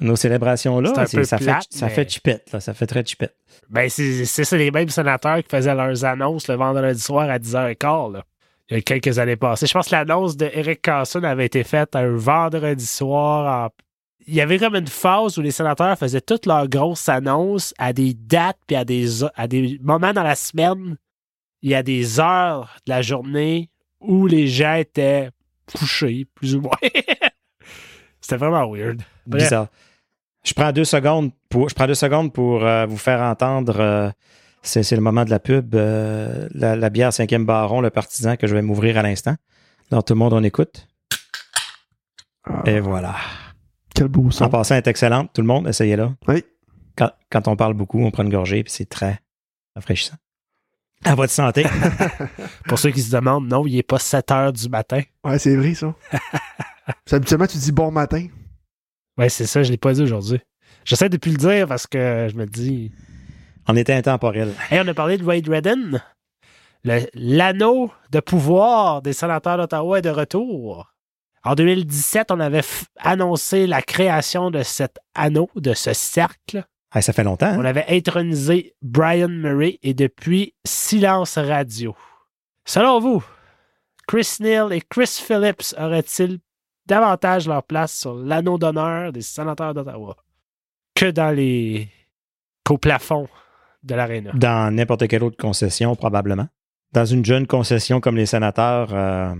[0.00, 0.90] Nos célébrations là.
[0.94, 2.60] C'est un c'est- peu ça, plate, fait, ça mais- fait chipette, là.
[2.60, 3.36] Ça fait très chipette.
[3.70, 7.38] Ben, c'est c'est ça, les mêmes sénateurs qui faisaient leurs annonces le vendredi soir à
[7.38, 8.24] 10h15, là.
[8.70, 9.66] Il y a quelques années passées.
[9.66, 13.66] Je pense que l'annonce de Eric Carson avait été faite un vendredi soir.
[13.66, 13.70] en-
[14.26, 17.92] Il y avait comme une phase où les sénateurs faisaient toutes leurs grosses annonces à
[17.92, 20.96] des dates puis à des, à des moments dans la semaine.
[21.60, 23.68] Il y a des heures de la journée
[24.00, 25.28] où les gens étaient
[25.78, 26.78] couchés, plus ou moins.
[28.24, 29.02] C'était vraiment weird.
[29.26, 29.42] Bref.
[29.42, 29.66] Bizarre.
[30.46, 33.76] Je prends deux secondes pour, je prends deux secondes pour euh, vous faire entendre.
[33.78, 34.10] euh,
[34.62, 35.74] c'est, le moment de la pub.
[35.74, 39.36] euh, la, la bière 5e Baron, le partisan, que je vais m'ouvrir à l'instant.
[39.90, 40.86] Alors, tout le monde, on écoute.
[42.44, 43.14] Ah, Et voilà.
[43.94, 44.48] Quel beau En son.
[44.48, 45.30] passant, elle est excellente.
[45.34, 46.14] Tout le monde, essayez-la.
[46.26, 46.42] Oui.
[46.96, 49.18] Quand, quand on parle beaucoup, on prend une gorgée, puis c'est très
[49.76, 50.16] rafraîchissant.
[51.04, 51.66] À votre santé.
[52.68, 55.02] Pour ceux qui se demandent, non, il n'est pas 7 heures du matin.
[55.24, 55.94] Ouais, c'est vrai, ça.
[57.10, 58.26] Habituellement, tu dis bon matin.
[59.16, 60.40] Ouais, c'est ça, je l'ai pas dit aujourd'hui.
[60.84, 62.92] J'essaie de plus le dire parce que je me dis.
[63.68, 64.52] on était intemporel.
[64.70, 66.02] Hey, on a parlé de Wade Redden.
[67.14, 70.92] L'anneau de pouvoir des sénateurs d'Ottawa est de retour.
[71.42, 72.62] En 2017, on avait
[72.98, 76.64] annoncé la création de cet anneau, de ce cercle.
[76.90, 77.46] Ah, ça fait longtemps.
[77.46, 77.56] hein?
[77.58, 81.96] On avait intronisé Brian Murray et depuis, silence radio.
[82.66, 83.24] Selon vous,
[84.06, 86.38] Chris Neal et Chris Phillips auraient-ils
[86.86, 90.16] davantage leur place sur l'anneau d'honneur des sénateurs d'Ottawa
[90.94, 91.88] que dans les
[92.64, 93.28] qu'au plafond
[93.82, 94.32] de l'aréna?
[94.34, 96.48] Dans n'importe quelle autre concession, probablement.
[96.92, 99.34] Dans une jeune concession comme les sénateurs, euh,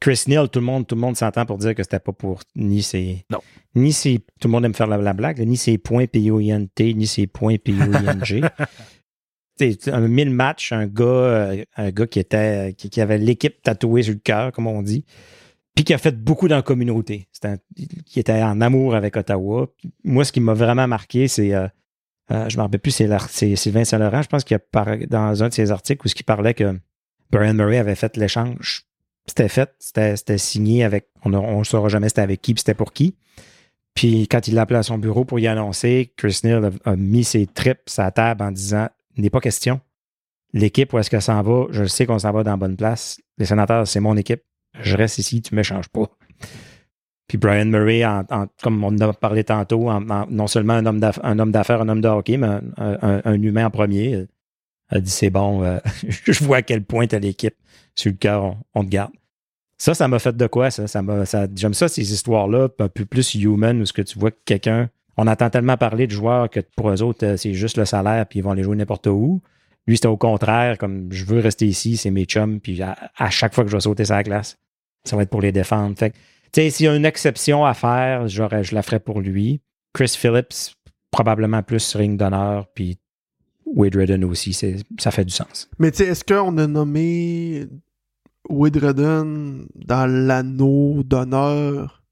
[0.00, 2.40] Chris Neal, tout le monde, tout le monde s'entend pour dire que c'était pas pour
[2.54, 3.24] ni ses.
[3.30, 3.40] Non.
[3.74, 4.20] Ni ses.
[4.40, 7.56] Tout le monde aime faire la, la blague, ni ses points P-O-I-N-T, ni ses points
[7.56, 8.42] P-O-I-N-G.
[9.58, 13.60] C'est un mille match, un gars, euh, un gars qui était qui, qui avait l'équipe
[13.60, 15.04] tatouée sur le cœur, comme on dit,
[15.78, 17.28] puis qui a fait beaucoup dans la communauté.
[17.44, 17.54] Un-
[18.04, 19.68] qui était en amour avec Ottawa.
[20.02, 21.68] Moi, ce qui m'a vraiment marqué, c'est euh,
[22.32, 25.40] euh, je ne me rappelle plus, c'est Sylvain Saint-Laurent, je pense qu'il a par- dans
[25.40, 26.80] un de ses articles où ce qui parlait que
[27.30, 28.88] Brian Murray avait fait l'échange.
[29.24, 33.14] C'était fait, c'était signé avec, on ne saura jamais c'était avec qui, c'était pour qui.
[33.94, 37.22] Puis quand il l'a appelé à son bureau pour y annoncer, Chris Neal a, mis
[37.22, 39.80] ses tripes à table en disant n'est pas question.
[40.52, 41.66] L'équipe, où est-ce qu'elle s'en va?
[41.70, 43.20] Je sais qu'on s'en va dans la bonne place.
[43.36, 44.42] Les sénateurs, c'est mon équipe.
[44.82, 46.10] Je reste ici, tu ne me changes pas.
[47.28, 48.02] Puis Brian Murray,
[48.62, 49.90] comme on en a parlé tantôt,
[50.30, 54.26] non seulement un homme d'affaires, un homme de hockey, mais un, humain en premier, euh,
[54.88, 57.54] a dit c'est bon, euh, je vois à quel point tu as l'équipe
[57.94, 59.12] sur le cœur, on, te garde.
[59.76, 60.86] Ça, ça m'a fait de quoi, ça?
[60.86, 61.02] ça,
[61.54, 64.88] J'aime ça, ces histoires-là, un peu plus human, où ce que tu vois que quelqu'un.
[65.18, 68.24] On entend tellement parler de joueurs que pour eux autres, euh, c'est juste le salaire,
[68.26, 69.42] puis ils vont les jouer n'importe où.
[69.86, 73.28] Lui, c'était au contraire, comme je veux rester ici, c'est mes chums, puis à, à
[73.28, 74.58] chaque fois que je vais sauter sa glace,
[75.08, 75.96] ça va être pour les défendre.
[76.52, 79.60] S'il y a une exception à faire, je la ferais pour lui.
[79.94, 80.74] Chris Phillips,
[81.10, 82.98] probablement plus ring d'honneur, puis
[83.66, 84.52] Wade Redden aussi,
[84.98, 85.68] ça fait du sens.
[85.78, 87.66] Mais tu sais, est-ce qu'on a nommé
[88.48, 92.02] Wade Redden dans l'anneau d'honneur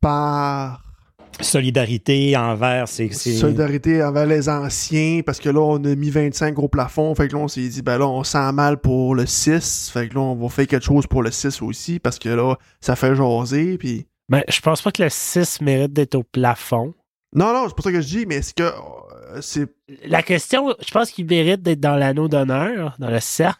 [0.00, 0.91] par
[1.40, 3.10] Solidarité envers ces.
[3.10, 5.20] ces- solidarité envers les anciens?
[5.24, 7.14] Parce que là, on a mis 25 au plafond.
[7.14, 9.90] Fait que là, on s'est dit, ben là, on sent mal pour le 6.
[9.92, 11.98] Fait que là, on va faire quelque chose pour le 6 aussi.
[11.98, 13.78] Parce que là, ça fait jaser.
[13.78, 14.06] Puis.
[14.28, 16.94] Ben, je pense pas que le 6 mérite d'être au plafond.
[17.34, 19.66] Non, non, c'est pas ça que je dis, mais est-ce que euh, c'est.
[20.04, 23.58] La question, je pense qu'il mérite d'être dans l'anneau d'honneur, dans le cercle.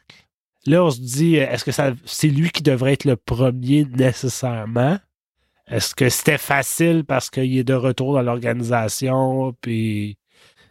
[0.67, 4.99] Là, on se dit, est-ce que ça, c'est lui qui devrait être le premier nécessairement?
[5.71, 9.55] Est-ce que c'était facile parce qu'il est de retour dans l'organisation?
[9.61, 10.19] Puis...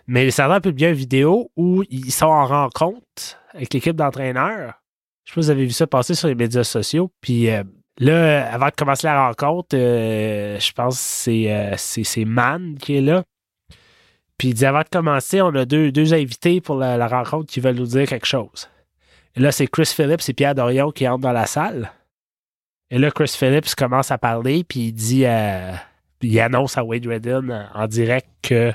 [0.08, 4.82] Mais les serveurs publient une vidéo où ils sont en rencontre avec l'équipe d'entraîneurs.
[5.24, 7.12] Je sais pas si vous avez vu ça passer sur les médias sociaux.
[7.22, 7.64] Puis euh,
[7.98, 13.02] là, avant de commencer la rencontre, euh, je pense que c'est, euh, Man qui est
[13.02, 13.24] là.
[14.38, 17.46] Puis il dit avant de commencer, on a deux, deux invités pour la, la rencontre
[17.46, 18.70] qui veulent nous dire quelque chose.
[19.36, 21.92] Et là, c'est Chris Phillips et Pierre Dorion qui entrent dans la salle.
[22.92, 25.26] Et là, Chris Phillips commence à parler, puis il dit,
[26.22, 28.72] il annonce à Wade Redden en, direct que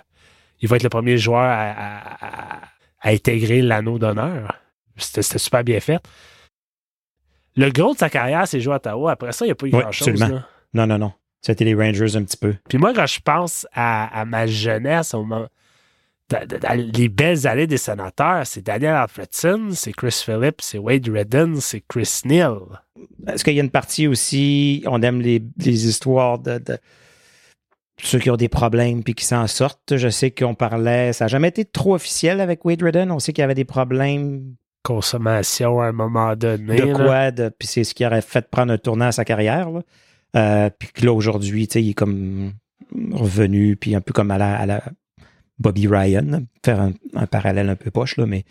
[0.60, 2.60] il va être le premier joueur à, à- à-
[3.02, 4.56] à intégrer l'anneau d'honneur.
[4.96, 6.02] C'était super bien fait.
[7.56, 9.12] Le gros de sa carrière, c'est jouer à Ottawa.
[9.12, 10.24] Après ça, il n'y a pas eu Oui, grand-chose.
[10.72, 11.12] Non, non, non.
[11.42, 12.54] C'était les Rangers un petit peu.
[12.68, 15.46] Puis moi, quand je pense à, à ma jeunesse, au moment.
[16.74, 21.82] Les belles années des sénateurs, c'est Daniel Alfredson, c'est Chris Phillips, c'est Wade Redden, c'est
[21.86, 22.58] Chris Neal.
[23.28, 26.78] Est-ce qu'il y a une partie aussi, on aime les, les histoires de, de
[28.02, 29.96] ceux qui ont des problèmes puis qui s'en sortent?
[29.96, 33.10] Je sais qu'on parlait, ça n'a jamais été trop officiel avec Wade Redden.
[33.12, 36.76] On sait qu'il y avait des problèmes Consommation à un moment donné.
[36.80, 39.68] de quoi, de- puis c'est ce qui aurait fait prendre un tournant à sa carrière.
[39.70, 39.82] Là.
[40.36, 42.52] Euh, puis que là, aujourd'hui, il est comme
[43.12, 44.82] revenu, puis un peu comme à la, à la
[45.58, 48.44] Bobby Ryan, faire un, un parallèle un peu poche, là, mais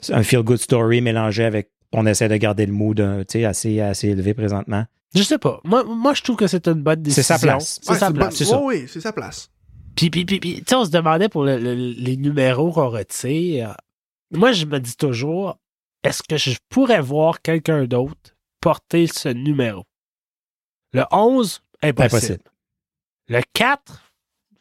[0.00, 4.08] c'est un feel-good story mélangé avec on essaie de garder le mood euh, assez, assez
[4.08, 4.84] élevé présentement.
[5.14, 5.60] Je sais pas.
[5.64, 7.22] Moi, moi, je trouve que c'est une bonne C'est décision.
[7.22, 7.78] sa place.
[7.82, 8.26] C'est Ouais, sa place.
[8.28, 8.58] bonne- c'est ça.
[8.62, 9.50] Ouais, oui, c'est sa place.
[9.94, 12.88] Puis, puis, puis, puis, tu sais, on se demandait pour le- le- les numéros qu'on
[12.88, 13.76] retire.
[14.30, 15.58] Moi, je me dis toujours,
[16.02, 19.84] est-ce que je pourrais voir quelqu'un d'autre porter ce numéro?
[20.94, 22.16] Le 11, impossible.
[22.16, 22.44] Impossible.
[23.28, 24.12] Le 4,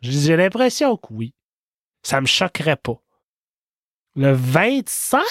[0.02, 1.34] j'ai l'impression que oui.
[2.04, 3.02] Ça me choquerait pas.
[4.16, 5.24] Le 25,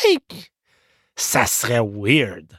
[1.17, 2.57] ça serait weird.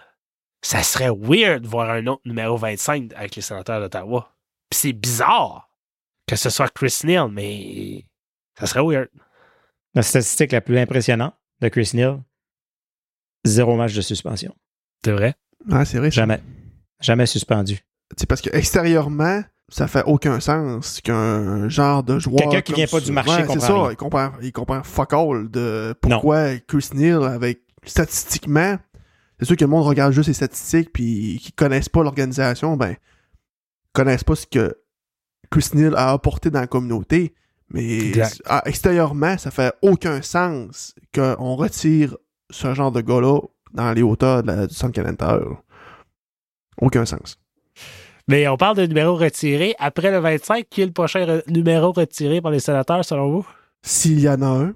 [0.61, 4.35] Ça serait weird de voir un autre numéro 25 avec les sénateurs d'Ottawa.
[4.69, 5.71] Puis c'est bizarre
[6.27, 8.05] que ce soit Chris Neal, mais
[8.59, 9.09] ça serait weird.
[9.95, 12.21] La statistique la plus impressionnante de Chris Neal,
[13.43, 14.55] zéro match de suspension.
[15.03, 15.35] C'est vrai?
[15.67, 16.11] Ouais, c'est vrai.
[16.11, 16.41] Jamais.
[17.01, 17.79] Jamais suspendu.
[18.15, 22.37] C'est parce que extérieurement, ça fait aucun sens qu'un genre de joueur.
[22.37, 25.95] Quelqu'un qui vient pas du marché C'est ça, il comprend, il comprend fuck all de
[26.01, 28.77] pourquoi Chris Neal, avec statistiquement,
[29.39, 32.95] c'est sûr que le monde regarde juste les statistiques puis qui connaissent pas l'organisation, ben,
[33.93, 34.75] connaissent pas ce que
[35.49, 37.33] Chris Neal a apporté dans la communauté.
[37.73, 38.41] Mais Exact.
[38.47, 42.17] ah, extérieurement, ça fait aucun sens qu'on retire
[42.49, 43.39] ce genre de gars-là
[43.73, 45.39] dans les hauteurs de la- du canadien.
[46.81, 47.37] Aucun sens.
[48.27, 49.75] Mais on parle de numéro retiré.
[49.79, 53.47] Après le 25, qui est le prochain re- numéro retiré par les sénateurs, selon vous?
[53.83, 54.73] S'il y en a un,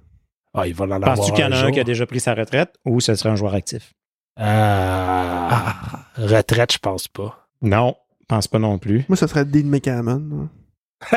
[0.53, 2.19] Ah, il va en avoir Penses-tu qu'il y en a un qui a déjà pris
[2.19, 3.93] sa retraite ou ce serait un joueur actif?
[4.37, 5.75] Ah,
[6.17, 7.47] retraite, je pense pas.
[7.61, 7.95] Non,
[8.27, 9.05] pense pas non plus.
[9.07, 10.49] moi, ce serait Dean McCammon.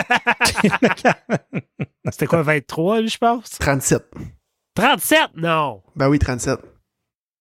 [2.11, 3.51] C'était quoi, 23, lui, je pense?
[3.59, 4.05] 37.
[4.75, 5.19] 37?
[5.37, 5.83] Non!
[5.97, 6.59] Ben oui, 37.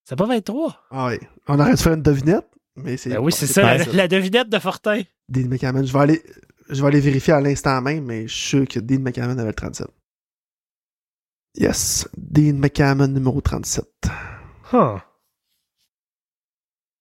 [0.06, 0.76] C'est pas 23?
[0.92, 1.18] Ah oui.
[1.48, 2.48] On aurait dû faire une devinette,
[2.78, 3.10] mais c'est.
[3.10, 3.94] Ben oui, c'est ça, la, 37.
[3.94, 5.02] la devinette de Fortin.
[5.30, 5.84] Dean McCammon.
[5.84, 6.24] Je vais aller,
[6.70, 9.50] je vais aller vérifier à l'instant même, mais je suis sûr que Dean McCammon avait
[9.50, 9.88] le 37.
[11.58, 12.08] Yes.
[12.18, 13.86] Dean McCammon, numéro 37.
[14.74, 15.00] Huh.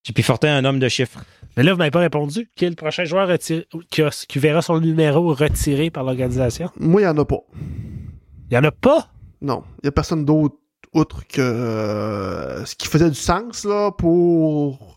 [0.05, 1.21] JP Fortin, un homme de chiffres.
[1.57, 2.49] Mais là, vous m'avez pas répondu.
[2.55, 6.71] Qui est le prochain joueur retiré, qui, a- qui verra son numéro retiré par l'organisation?
[6.79, 7.41] Moi, il n'y en a pas.
[8.51, 9.11] Il y en a pas?
[9.41, 9.65] Non.
[9.79, 10.57] Il n'y a personne d'autre,
[10.95, 14.96] outre que euh, ce qui faisait du sens, là, pour.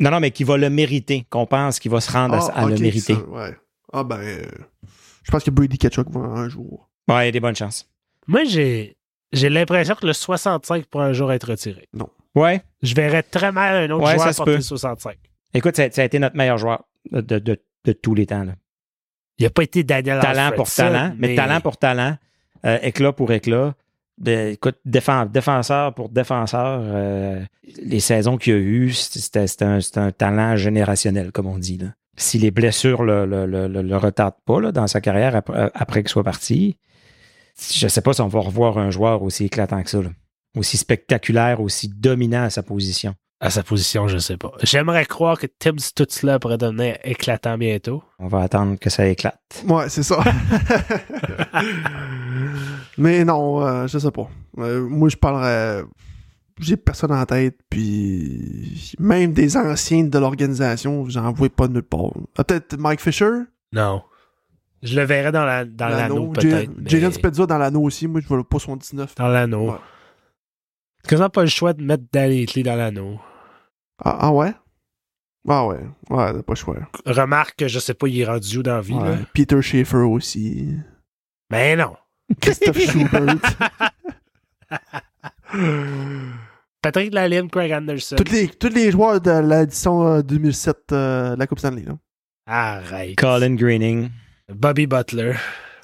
[0.00, 2.64] Non, non, mais qui va le mériter, qu'on pense qu'il va se rendre à, à
[2.64, 3.14] ok, le mériter.
[3.14, 3.56] ça, ouais.
[3.92, 4.18] Ah ben.
[4.18, 4.42] euh,
[5.22, 6.88] je pense que Brady Ketchuk va un jour.
[7.08, 7.88] Ouais, il y a des bonnes chances.
[8.26, 8.96] Moi, j'ai,
[9.32, 11.88] j'ai l'impression que le 65 pourrait un jour être retiré.
[12.34, 12.62] Ouais.
[12.82, 14.56] Je verrais très mal un autre Ouais, joueur ça se porter peut.
[14.58, 15.16] le 65.
[15.54, 18.44] Écoute, ça, ça a été notre meilleur joueur de, de- de- de tous les temps.
[18.44, 18.52] là.
[19.38, 22.16] Il n'a pas été Daniel Talent pour talent, mais, talent pour talent,
[22.64, 23.74] euh, éclat pour éclat.
[24.18, 27.44] Ben, écoute, défen- défenseur pour défenseur, euh,
[27.82, 31.78] les saisons qu'il a eu, c'était un, talent générationnel, comme on dit.
[32.16, 36.78] Si les blessures le, le, retardent pas dans sa carrière après, après qu'il soit parti,
[37.58, 40.00] je sais pas si on va revoir un joueur aussi éclatant que ça.
[40.56, 43.14] Aussi spectaculaire, aussi dominant à sa position.
[43.38, 44.52] À sa position, je sais pas.
[44.62, 48.02] J'aimerais croire que Tim Stutzler pourrait devenir éclatant bientôt.
[48.18, 49.62] On va attendre que ça éclate.
[49.68, 50.24] Ouais, c'est ça.
[52.98, 54.28] Mais non, euh, je sais pas.
[54.58, 55.82] Euh, moi, je parlerais.
[56.58, 61.82] J'ai personne en tête, puis même des anciens de l'organisation, j'en vois pas de nulle
[61.82, 62.12] part.
[62.38, 63.30] Ah, Peut-être Mike Fisher,
[63.72, 64.02] Non.
[64.82, 66.70] Je le verrais dans la- dans l'anneau, peut-être.
[66.76, 69.14] mais- Jalen Spezza dans l'anneau aussi, moi je veux pas son 19.
[69.16, 69.72] Dans l'anneau.
[69.72, 69.78] Ouais.
[71.06, 73.18] Quasiment pas le choix de mettre Danny Hitley dans l'anneau.
[74.04, 74.52] Ah, ah ouais?
[75.48, 75.78] Ah ouais,
[76.10, 76.76] ouais, t'as pas le choix.
[77.06, 78.94] Remarque que je sais pas, il est rendu où dans la vie.
[78.94, 79.10] Ouais.
[79.10, 79.18] Là.
[79.32, 80.74] Peter Schaefer aussi.
[81.50, 81.96] Mais non.
[82.40, 83.36] Christophe Schubert.
[86.82, 88.16] Patrick Laline, Craig Anderson.
[88.16, 91.82] tous, les, tous les joueurs de l'édition euh, 2007 euh, de la Coupe Stanley.
[91.82, 91.96] Là.
[92.46, 93.16] Arrête.
[93.16, 94.10] Colin Greening.
[94.52, 95.34] Bobby Butler.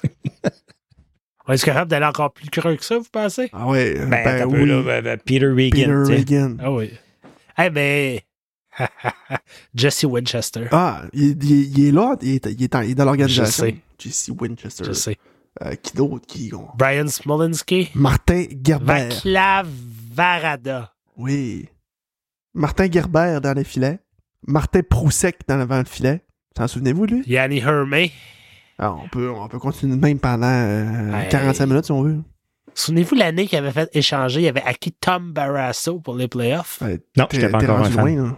[1.45, 3.49] On est capable d'aller encore plus creux que ça, vous pensez?
[3.51, 6.03] Ah ouais, Ben, ben, peu, là, ben, ben, Peter Regan.
[6.05, 6.15] Peter.
[6.15, 6.57] Regan.
[6.61, 6.91] Ah oui.
[7.57, 8.25] Eh mais
[9.75, 10.67] Jesse Winchester.
[10.71, 13.65] Ah, il, il- il est là, il est, il est, dans- il est dans l'organisation.
[13.65, 13.77] Je sais.
[13.99, 14.83] Jesse Winchester.
[14.85, 15.17] Je sais.
[15.63, 17.89] Euh, qui d'autre qui ont- Brian Smolinski.
[17.93, 19.09] Martin Gerber.
[19.09, 19.67] Vaclav
[20.13, 20.93] Varada.
[21.17, 21.67] Oui.
[22.55, 23.99] Martin Gerber dans les filets.
[24.47, 26.23] Martin Proussek dans l'avant le filet.
[26.57, 27.23] S'en souvenez-vous, lui?
[27.27, 28.11] Yanni Hermé.
[28.79, 31.27] Ah, on, peut, on peut continuer de même pendant euh, Ouais.
[31.29, 32.19] 45 minutes si on veut.
[32.75, 36.81] Souvenez-vous l'année qu'il avait fait échanger, il avait acquis Tom Barrasso pour les playoffs?
[36.81, 38.15] Ouais, Non, j'étais pas encore un fan.
[38.15, 38.35] loin,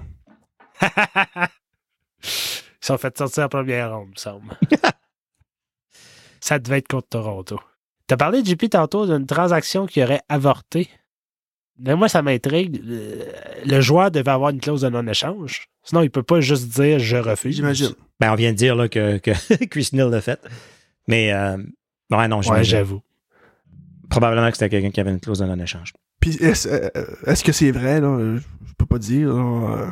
[0.82, 1.50] là.
[2.24, 4.58] Ils sont fait sortir en première ronde, me semble.
[6.40, 7.60] Ça devait être contre Toronto.
[8.08, 10.90] T'as parlé, JP, tantôt d'une transaction qui aurait avorté.
[11.80, 12.82] Mais moi, ça m'intrigue.
[13.66, 15.68] Le, joueur devait avoir une clause de non-échange.
[15.84, 17.56] Sinon, il peut pas juste dire je refuse.
[17.56, 17.96] J'imagine.
[18.20, 19.32] Ben, on vient de dire là, que, que
[19.66, 20.40] Chris Neal l'a fait.
[21.08, 21.58] Mais, euh,
[22.12, 23.02] ouais, non, j'avoue.
[24.10, 25.94] Probablement que c'était quelqu'un qui avait une clause de non-échange.
[26.22, 26.90] Puis est-ce euh,
[27.26, 28.18] est-ce que c'est vrai, là?
[28.66, 29.78] Je peux pas dire, là.
[29.78, 29.88] euh,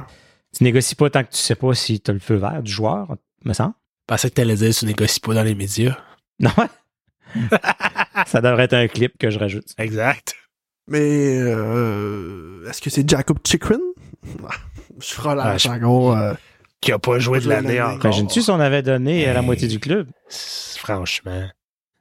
[0.58, 2.72] Tu négocies pas tant que tu sais pas si tu as le feu vert du
[2.72, 3.74] joueur, me semble.
[4.10, 5.98] Je pensais que t'allais dire tu négocies pas dans les médias.
[6.40, 6.50] Non,
[8.26, 9.68] ça devrait être un clip que je rajoute.
[9.78, 10.36] Exact.
[10.88, 13.80] Mais euh, est-ce que c'est Jacob Chikrin?
[14.48, 14.50] Ah,
[15.00, 16.18] Je Ah, je- encore.
[16.18, 16.34] euh,
[16.82, 17.82] Qui a pas joué de l'année l'année.
[17.82, 18.06] encore.
[18.06, 20.08] Imagines-tu si on avait donné à la moitié du club?
[20.78, 21.48] Franchement.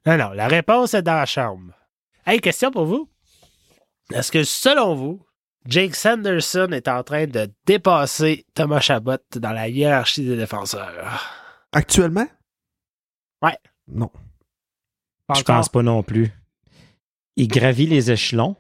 [0.06, 1.72] Non, non, la réponse est dans la chambre.
[2.26, 3.08] Hey, question pour vous.
[4.12, 5.24] Est-ce que, selon vous,
[5.66, 11.28] Jake Sanderson est en train de dépasser Thomas Chabot dans la hiérarchie des défenseurs?
[11.72, 12.26] actuellement?
[13.40, 13.56] Ouais.
[13.88, 14.10] Non.
[15.26, 16.30] Pas Je pense pas non plus.
[17.36, 18.56] Il gravit les échelons,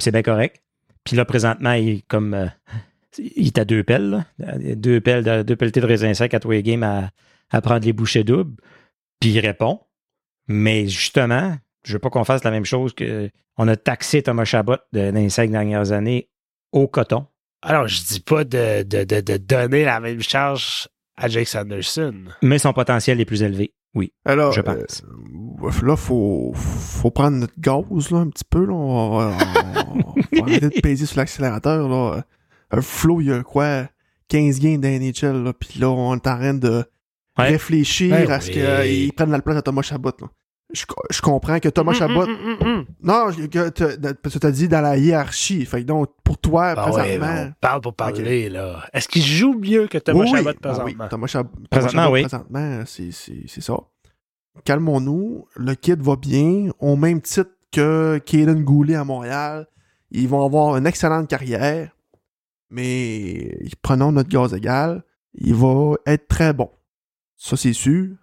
[0.00, 0.62] c'est bien correct.
[1.04, 2.32] Puis là, présentement, il est comme.
[2.34, 2.46] euh,
[3.18, 4.24] il est à deux pelles, là.
[4.76, 7.10] Deux pelles, de- deux pelletés de raisin sec à tous les games à,
[7.50, 8.56] à prendre les bouchées doubles.
[9.20, 9.80] Puis il répond.
[10.48, 13.30] Mais justement, je veux pas qu'on fasse la même chose que.
[13.56, 16.28] On a taxé Thomas Chabot de- dans les cinq dernières années
[16.72, 17.26] au coton.
[17.62, 22.14] Alors, je dis pas de, de, de, de donner la même charge à Jake Sanderson.
[22.42, 23.72] Mais son potentiel est plus élevé.
[23.94, 25.04] Oui, Alors, je pense.
[25.04, 28.72] euh, là, faut, faut prendre notre gaz, là, un petit peu, là.
[28.74, 29.36] On va,
[29.94, 32.24] on- on va arrêter de peser sur l'accélérateur, là.
[32.72, 33.86] Un flow, il y a quoi?
[34.28, 35.52] 15 games dans NHL, là.
[35.52, 36.84] Puis là, on est en train de
[37.38, 37.48] Ouais.
[37.48, 38.52] réfléchir Ben à ce oui.
[38.54, 40.26] qu'ils prennent la place de Thomas Chabot, là.
[40.74, 42.22] Je, je comprends que Thomas Chabot.
[42.24, 42.84] Hum, hum, hum, hum.
[43.02, 45.64] Non, que parce que t'as dit dans la hiérarchie.
[45.66, 47.44] Fait que donc, pour toi, Ah ouais, présentement.
[47.48, 48.84] on parle pour parler, là.
[48.92, 50.38] Est-ce qu'il joue mieux que Thomas Oui, oui.
[50.38, 51.08] Chabot Ah oui, présentement?
[51.08, 52.20] Thomas Chab- Thomas Présentement, Chabot, oui.
[52.22, 53.74] présentement, c'est- c'est c'est ça.
[54.64, 55.46] Calmons-nous.
[55.56, 56.70] Le kid va bien.
[56.78, 59.66] Au même titre que Kaden Goulet à Montréal.
[60.10, 61.90] Ils vont avoir une excellente carrière.
[62.70, 65.02] Mais prenons notre gaz égal.
[65.34, 66.70] Il va être très bon.
[67.36, 68.14] Ça, c'est sûr.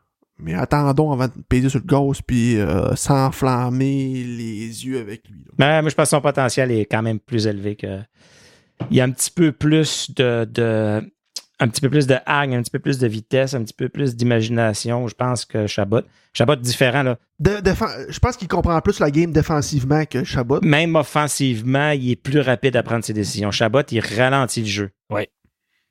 [0.42, 5.46] Mais attendons avant de peser sur le gaz puis euh, s'enflammer les yeux avec lui.
[5.58, 8.00] Mais moi, je pense que son potentiel est quand même plus élevé que.
[8.90, 11.02] Il y a un petit peu plus de, de-
[11.60, 13.90] un petit peu plus de hargne, un petit peu plus de vitesse, un petit peu
[13.90, 16.02] plus d'imagination, je pense, que Chabot.
[16.34, 17.20] Chabot différent, là.
[17.40, 17.62] De-
[18.10, 20.60] je pense qu'il comprend plus la game défensivement que Chabot.
[20.64, 23.52] Même offensivement, il est plus rapide à prendre ses décisions.
[23.52, 24.90] Chabot, il ralentit le jeu.
[25.12, 25.30] Ouais.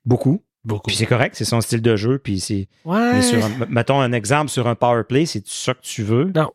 [0.03, 0.43] Beaucoup.
[0.63, 0.87] Beaucoup.
[0.87, 2.19] Puis c'est correct, c'est son style de jeu.
[2.19, 2.67] Puis c'est.
[2.85, 3.13] Ouais.
[3.13, 6.31] mais sur un- mettons un exemple sur un power play, c'est ça que tu veux?
[6.35, 6.51] Non.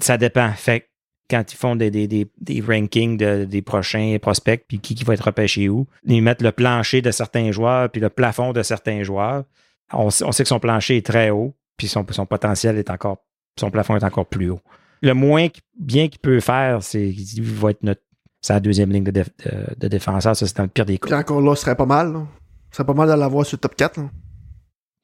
[0.00, 0.50] Ça dépend.
[0.52, 0.84] Fait que
[1.30, 5.04] quand ils font des, des, des, des rankings de- des prochains prospects, puis qui, qui
[5.04, 8.62] va être repêché où, ils mettent le plancher de certains joueurs, puis le plafond de
[8.62, 9.44] certains joueurs.
[9.92, 12.90] On, sait- on sait que son plancher est très haut, puis son, son potentiel est
[12.90, 13.18] encore,
[13.58, 14.60] son plafond est encore plus haut.
[15.02, 18.00] Le moins bien qu'il peut faire, c'est qu'il va être notre,
[18.40, 20.36] sa deuxième ligne de, déf- de, de défenseur.
[20.36, 21.18] Ça, c'est dans le pire des Puis cas.
[21.18, 22.12] encore là, ce serait pas mal.
[22.12, 22.26] là.
[22.74, 23.98] Serait pas mal de l'avoir sur le top 4.
[24.00, 24.10] là.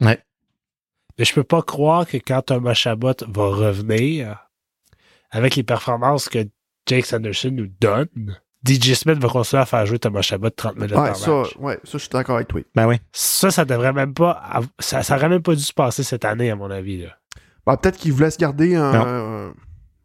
[0.01, 0.19] Ouais.
[1.19, 4.49] Mais je peux pas croire que quand Thomas Chabot va revenir,
[5.31, 6.39] avec les performances que
[6.87, 8.09] Jake Sanderson nous donne,
[8.67, 11.57] DJ Smith va continuer à faire jouer Thomas Chabot 30 minutes Ouais, par ça, match.
[11.59, 12.61] ouais, ça, je suis d'accord avec toi.
[12.75, 12.97] Ben oui.
[13.13, 14.63] Ça, ça devrait même pas.
[14.79, 17.03] Ça, ça aurait même pas dû se passer cette année, à mon avis.
[17.03, 17.17] Là.
[17.67, 19.53] Bah, peut-être qu'il voulait se garder un,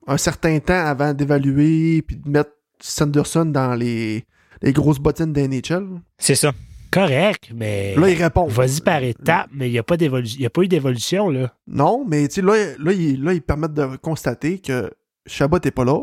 [0.08, 2.51] un certain temps avant d'évaluer puis de mettre
[2.82, 4.25] Sanderson dans les,
[4.62, 6.01] les grosses bottines des NHL.
[6.17, 6.51] C'est ça.
[6.95, 7.93] Correct, mais.
[7.95, 8.47] Là, il répond.
[8.47, 11.29] Vas-y par étapes, mais il n'y a, pas d'évolu- il y a pas eu d'évolution,
[11.29, 11.53] là.
[11.67, 14.91] Non, mais tu sais, là, là, ils, là, ils permettent de constater que
[15.27, 15.99] Chabot n'est pas là.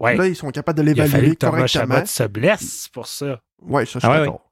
[0.00, 0.16] Ouais.
[0.16, 1.94] Là, ils sont capables de il a fallu l'évaluer que Thomas correctement.
[1.96, 3.40] Chabot se blesse pour ça.
[3.62, 4.50] Ouais, ça, je suis Ah ouais, d'accord.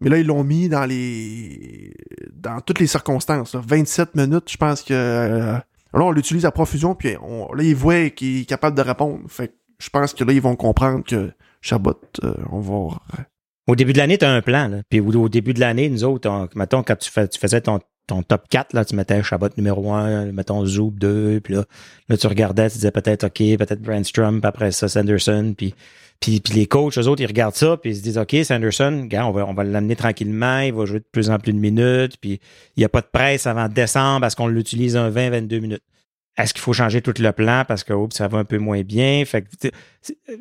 [0.00, 1.94] Mais là, ils l'ont mis dans les.
[2.32, 3.54] dans toutes les circonstances.
[3.54, 3.60] là.
[3.64, 4.92] 27 minutes, je pense que.
[4.92, 5.60] euh, là,
[5.92, 9.20] on l'utilise à profusion, puis on, là, ils voient qu'il est capable de répondre.
[9.28, 11.94] Fait que je pense que là, ils vont comprendre que Chabot,
[12.24, 12.96] euh, on va.
[13.68, 14.80] Au début de l'année, tu as un plan.
[14.88, 17.80] Puis au, début de l'année, nous autres, on- mettons, quand tu, fais, tu faisais ton,
[18.06, 21.64] top 4, là, tu mettais Chabot numéro 1, mettons Zoub 2, puis là,
[22.08, 25.74] là, tu regardais, tu disais peut-être OK, peut-être Brandstrom, puis après ça, Sanderson, puis,
[26.18, 29.30] puis, les coachs, eux autres, ils regardent ça, puis ils se disent OK, Sanderson, on
[29.32, 32.40] va, on va l'amener tranquillement, il va jouer de plus en plus de minutes, puis
[32.76, 35.82] il n'y a pas de presse avant décembre parce qu'on l'utilise un 20-22 minutes.
[36.38, 39.24] Est-ce qu'il faut changer tout le plan parce que ça va un peu moins bien?
[39.26, 39.44] Fait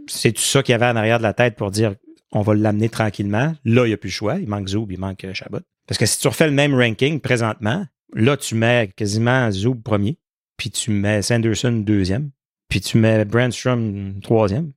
[0.07, 1.95] c'est tout ça qu'il y avait en arrière de la tête pour dire
[2.31, 3.55] on va l'amener tranquillement.
[3.65, 4.35] Là, il n'y a plus le choix.
[4.35, 5.59] Il manque Zoub, il manque euh, Chabot.
[5.87, 10.17] Parce que si tu refais le même ranking présentement, là, tu mets quasiment Zoub premier,
[10.57, 12.31] puis tu mets Sanderson deuxième,
[12.69, 14.71] puis tu mets Brandstrom troisième,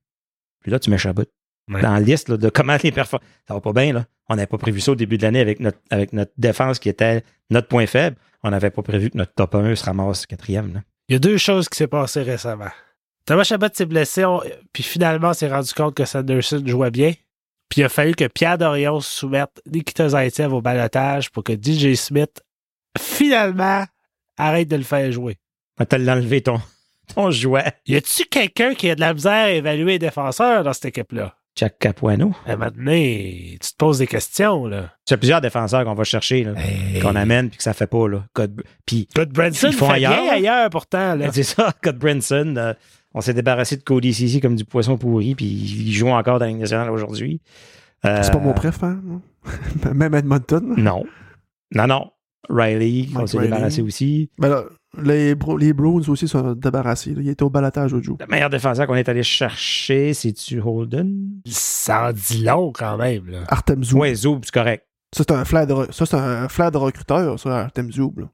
[0.61, 1.25] Puis là, tu mets Chabot.
[1.69, 1.81] Ouais.
[1.81, 3.27] Dans la liste là, de comment les performances.
[3.47, 4.05] Ça va pas bien, là.
[4.29, 6.89] On n'avait pas prévu ça au début de l'année avec notre, avec notre défense qui
[6.89, 8.15] était notre point faible.
[8.43, 10.73] On n'avait pas prévu que notre top 1 se ramasse quatrième.
[10.73, 10.81] Là.
[11.09, 12.69] Il y a deux choses qui s'est passées récemment.
[13.25, 14.41] Thomas Chabot s'est blessé, on-
[14.73, 17.13] puis finalement, on s'est rendu compte que Sanderson jouait bien.
[17.71, 21.95] Puis il a fallu que Pierre Dorion soumette Nikita Zaitsev au balotage pour que DJ
[21.95, 22.41] Smith,
[22.99, 23.85] finalement,
[24.37, 25.37] arrête de le faire jouer.
[25.79, 26.59] On t'a l'enlevé ton,
[27.15, 27.71] ton jouet.
[27.87, 31.33] Y a-tu quelqu'un qui a de la misère à évaluer les défenseurs dans cette équipe-là?
[31.55, 32.33] Jack Capuano.
[32.47, 34.93] Donné, tu te poses des questions, là.
[35.05, 36.53] Tu as plusieurs défenseurs qu'on va chercher, là,
[37.01, 38.07] qu'on amène puis que ça fait pas.
[38.07, 38.23] Là.
[38.33, 40.13] Code- Puis Good Branson Ils font fait ailleurs.
[40.23, 41.29] bien ailleurs, pourtant, là.
[41.33, 42.55] c'est ça, Code Brinson.
[42.57, 42.73] euh,
[43.13, 46.45] on s'est débarrassé de Cody Cici comme du poisson pourri, puis il joue encore dans
[46.45, 47.41] la Ligue nationale aujourd'hui.
[48.05, 48.99] Euh, C'est pas mon préf, hein?
[49.03, 49.21] non?
[49.93, 50.73] Même Edmonton?
[50.77, 51.03] Non.
[51.73, 52.11] Non, non.
[52.49, 54.29] Riley, on s'est débarrassé aussi.
[54.39, 54.63] Ben là,
[55.01, 57.13] les, Bro- les Bruins aussi sont débarrassés.
[57.13, 57.21] là.
[57.21, 58.17] Il était au balatage au jour.
[58.19, 61.39] Le meilleur défenseur qu'on est allé chercher, c'est-tu Holden?
[61.45, 63.43] Ça en dit long, quand même, là.
[63.47, 63.99] Artem Zoub.
[63.99, 64.85] Ouais, Zoub, c'est correct.
[65.15, 68.13] Ça, c'est un flair de, re- ça, c'est un flair de recruteur, ça, Artem Zoub.
[68.19, 68.25] là.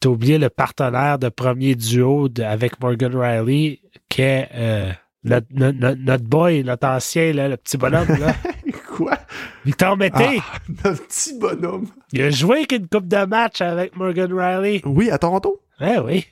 [0.00, 3.80] T'as oublié le partenaire de premier duo de- avec Morgan Riley,
[4.16, 4.92] qui est euh,
[5.24, 8.34] notre, notre- notre- notre boy, notre ancien, là, le petit bonhomme, là.
[8.96, 9.18] Quoi?
[9.64, 10.38] Victor Mété.
[10.40, 11.86] Ah, notre petit bonhomme.
[12.12, 14.80] Il a joué qu'une coupe de match avec Morgan Riley.
[14.86, 15.60] Oui, à Toronto.
[15.80, 16.26] Ouais, oui.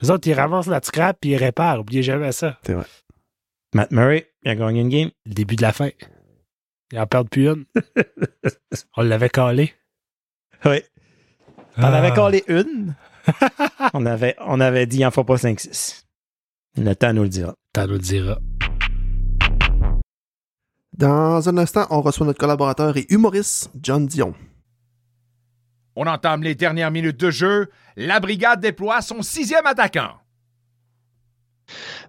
[0.00, 1.80] Les autres, ils ramassent notre scrap puis ils réparent.
[1.80, 2.58] Oubliez jamais ça.
[3.74, 5.10] Matt Murray, il a gagné une game.
[5.26, 5.90] Le début de la fin.
[6.92, 7.66] Ils en perdent plus une.
[8.96, 9.74] On l'avait calé.
[10.64, 10.82] Oui.
[11.76, 11.98] On Ah.
[11.98, 12.94] avait collé une.
[13.92, 16.04] on, avait, on avait dit, il en faut pas 5-6.
[16.80, 17.54] Le temps nous le dira.
[17.74, 18.38] T'en nous le diras.
[20.96, 24.34] Dans un instant, on reçoit notre collaborateur et humoriste, John Dion.
[25.94, 27.68] On entame les dernières minutes de jeu.
[27.96, 30.12] La brigade déploie son sixième attaquant.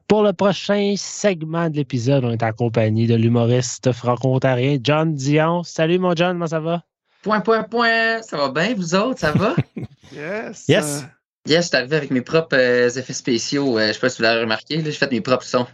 [0.08, 5.64] Pour le prochain segment de l'épisode, on est en compagnie de l'humoriste franco-ontarien John Dion.
[5.64, 6.84] Salut mon John, comment ça va?
[7.24, 8.22] Point, point, point.
[8.22, 9.20] Ça va bien, vous autres?
[9.20, 9.54] Ça va?
[10.14, 10.66] Yes.
[10.68, 11.04] Yes.
[11.04, 11.08] euh,
[11.48, 13.78] yes, je suis arrivé avec mes propres euh, effets spéciaux.
[13.80, 14.78] Euh, je sais pas si vous l'avez remarqué.
[14.78, 15.68] là, J'ai fait mes propres sons.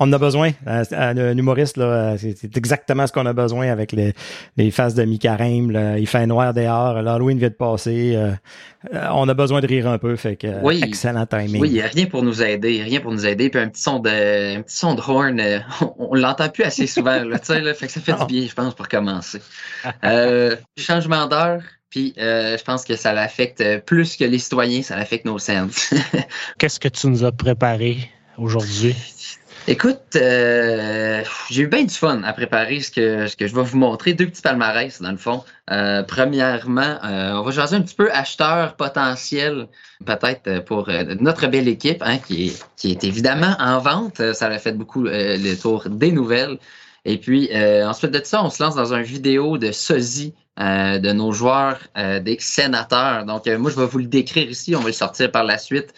[0.00, 0.50] On en a besoin.
[0.66, 4.14] Euh, Un, un humoriste, euh, c'est c'est exactement ce qu'on a besoin avec les,
[4.56, 5.70] les faces de mi-carême.
[5.96, 7.00] Il fait noir dehors.
[7.02, 8.16] L'Halloween vient de passer.
[8.16, 8.32] euh,
[8.92, 10.16] euh, on a besoin de rire un peu.
[10.16, 10.80] Fait que, euh, Oui.
[10.82, 11.60] excellent timing.
[11.60, 12.82] Oui, il n'y a rien pour nous aider.
[12.82, 13.48] Rien pour nous aider.
[13.48, 16.64] Puis un petit son de, un petit son de horn, euh, on, on l'entend plus
[16.64, 17.22] assez souvent.
[17.22, 18.24] Là, là, fait que ça fait Non.
[18.24, 19.40] du bien, je pense, pour commencer.
[20.02, 21.62] Euh, changement d'heure.
[21.92, 25.38] Puis euh, je pense que ça l'affecte euh, plus que les citoyens, ça l'affecte nos
[25.38, 25.92] sens.
[26.58, 28.96] Qu'est-ce que tu nous as préparé aujourd'hui?
[29.68, 33.62] Écoute, euh, j'ai eu bien du fun à préparer ce que, ce que je vais
[33.62, 34.14] vous montrer.
[34.14, 35.44] Deux petits palmarès, dans le fond.
[35.70, 39.68] Euh, premièrement, euh, on va jaser un petit peu acheteur potentiel,
[40.06, 40.88] peut-être pour
[41.20, 44.32] notre belle équipe, hein, qui, est, qui est évidemment en vente.
[44.32, 46.58] Ça a fait beaucoup le tour des nouvelles.
[47.04, 47.50] Et puis,
[47.84, 51.78] ensuite de ça, on se lance dans un vidéo de sosie euh, de nos joueurs
[51.96, 53.24] euh, des sénateurs.
[53.24, 54.76] Donc, euh, moi, je vais vous le décrire ici.
[54.76, 55.94] On va le sortir par la suite.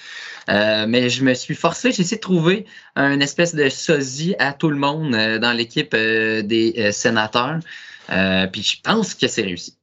[0.47, 4.69] Mais je me suis forcé, j'ai essayé de trouver un espèce de sosie à tout
[4.69, 7.61] le monde dans l'équipe des sénateurs.
[8.53, 9.79] Puis je pense que c'est réussi.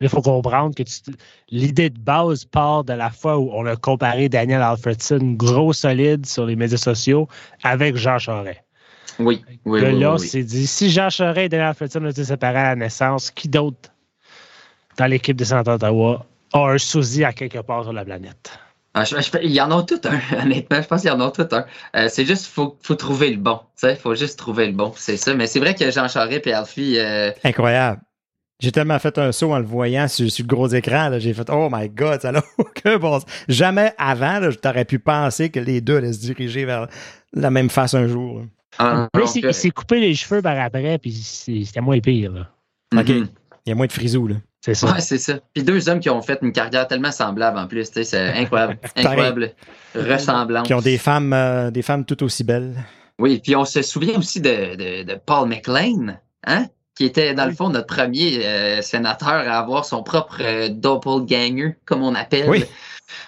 [0.00, 1.12] Il faut comprendre que tu-
[1.50, 6.24] l'idée de base part de la fois où on a comparé Daniel Alfredson, gros solide
[6.24, 7.28] sur les médias sociaux,
[7.62, 8.60] avec Jean Charest.
[9.18, 10.28] Oui, oui, là, oui, on oui.
[10.28, 13.48] s'est dit, si Jean Charest et Daniel Alfredson ont été séparés à la naissance, qui
[13.48, 13.90] d'autre
[14.96, 18.58] dans l'équipe des Sénateurs d'Ottawa a un sosie à quelque part sur la planète?
[18.94, 20.80] Ah, je- je- il y en a tout un, honnêtement.
[20.80, 21.64] Je pense qu'il y en a tout un.
[21.96, 23.60] Euh, c'est juste, faut, faut trouver le bon.
[23.82, 24.92] Il faut juste trouver le bon.
[24.96, 25.34] C'est ça.
[25.34, 28.00] Mais c'est vrai que Jean Charest et Alfie, euh, Incroyable.
[28.58, 31.10] J'ai tellement fait un saut en le voyant sur, sur le gros écran.
[31.10, 31.18] là.
[31.18, 33.28] J'ai fait Oh my God, ça n'a aucun bon sens.
[33.48, 36.86] Jamais avant, là, je t'aurais pu penser que les deux allaient se diriger vers
[37.34, 38.44] la même face un jour.
[38.78, 42.32] ah, Mais donc, il s'est- coupé les cheveux par après, puis c'est- c'était moins pire.
[42.32, 42.48] là.
[42.98, 43.08] OK.
[43.10, 43.28] Il
[43.66, 44.26] y a moins de frisous.
[44.26, 44.36] Là.
[44.66, 44.94] C'est ça.
[44.94, 45.34] Ouais, c'est ça.
[45.54, 47.88] Puis deux hommes qui ont fait une carrière tellement semblable en plus.
[47.88, 48.78] tu sais, C'est incroyable.
[48.96, 49.52] incroyable.
[49.94, 50.66] Ressemblance.
[50.66, 52.74] Qui ont des femmes, euh, des femmes tout aussi belles.
[53.20, 56.66] Oui, puis on se souvient aussi de, de, de Paul McLean, hein?
[56.96, 61.76] qui était dans le fond notre premier euh, sénateur à avoir son propre euh, doppelganger,
[61.84, 62.50] comme on appelle.
[62.50, 62.64] Oui.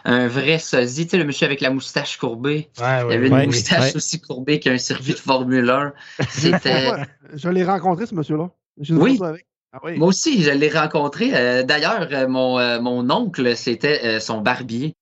[0.05, 2.68] Un vrai sosie, tu sais, le monsieur avec la moustache courbée.
[2.80, 3.97] Ouais, Il avait une ouais, moustache ouais.
[3.97, 5.93] aussi courbée qu'un circuit de Formule 1.
[6.30, 6.91] C'était.
[6.91, 8.51] ouais, je l'ai rencontré, ce monsieur-là.
[8.91, 9.20] Oui.
[9.22, 9.47] avec.
[9.78, 9.98] Ah oui.
[9.98, 11.34] Moi aussi, je l'ai rencontré.
[11.34, 14.96] Euh, D'ailleurs, euh, mon, euh, mon oncle, c'était euh, son barbier.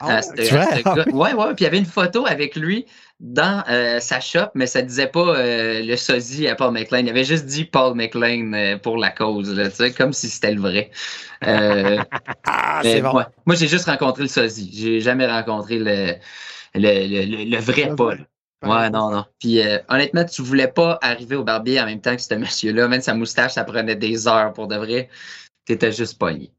[0.00, 0.66] Ah C'est à vrai?
[0.66, 1.06] ce gars.
[1.10, 1.46] Ouais, ouais.
[1.54, 2.86] Puis il y avait une photo avec lui
[3.20, 7.00] dans euh, sa shop, mais ça disait pas euh, le sosie à Paul McLean.
[7.00, 10.28] Il avait juste dit Paul McLean euh, pour la cause, là, tu sais, comme si
[10.30, 10.90] c'était le vrai.
[11.46, 12.04] Euh,
[12.46, 13.16] Ah, c'est bon.
[13.16, 13.24] ouais.
[13.46, 14.70] Moi, j'ai juste rencontré le sosie.
[14.74, 16.14] J'ai jamais rencontré le,
[16.74, 18.26] le, le, le- le vrai Paul.
[18.66, 19.24] Ouais, non, non.
[19.38, 22.88] Puis euh, honnêtement, tu voulais pas arriver au barbier en même temps que ce monsieur-là.
[22.88, 25.08] Même sa moustache, ça prenait des heures pour de vrai.
[25.64, 26.52] T'étais juste pogné.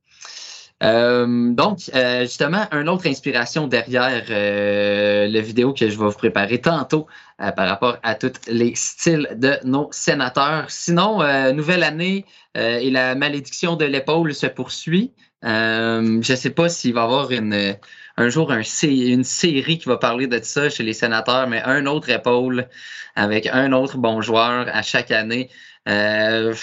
[0.84, 6.12] Euh, donc, euh, justement, une autre inspiration derrière euh, la vidéo que je vais vous
[6.12, 10.66] préparer tantôt par rapport à tous les styles de nos sénateurs.
[10.70, 11.20] Sinon,
[11.54, 12.26] nouvelle année
[12.56, 15.12] et la malédiction de l'épaule se poursuit.
[15.44, 17.76] Je ne sais pas s'il va y avoir une,
[18.18, 21.86] un jour un, une série qui va parler de ça chez les sénateurs, mais un
[21.86, 22.68] autre épaule
[23.16, 25.50] avec un autre bon joueur à chaque année.
[25.88, 26.54] Euh,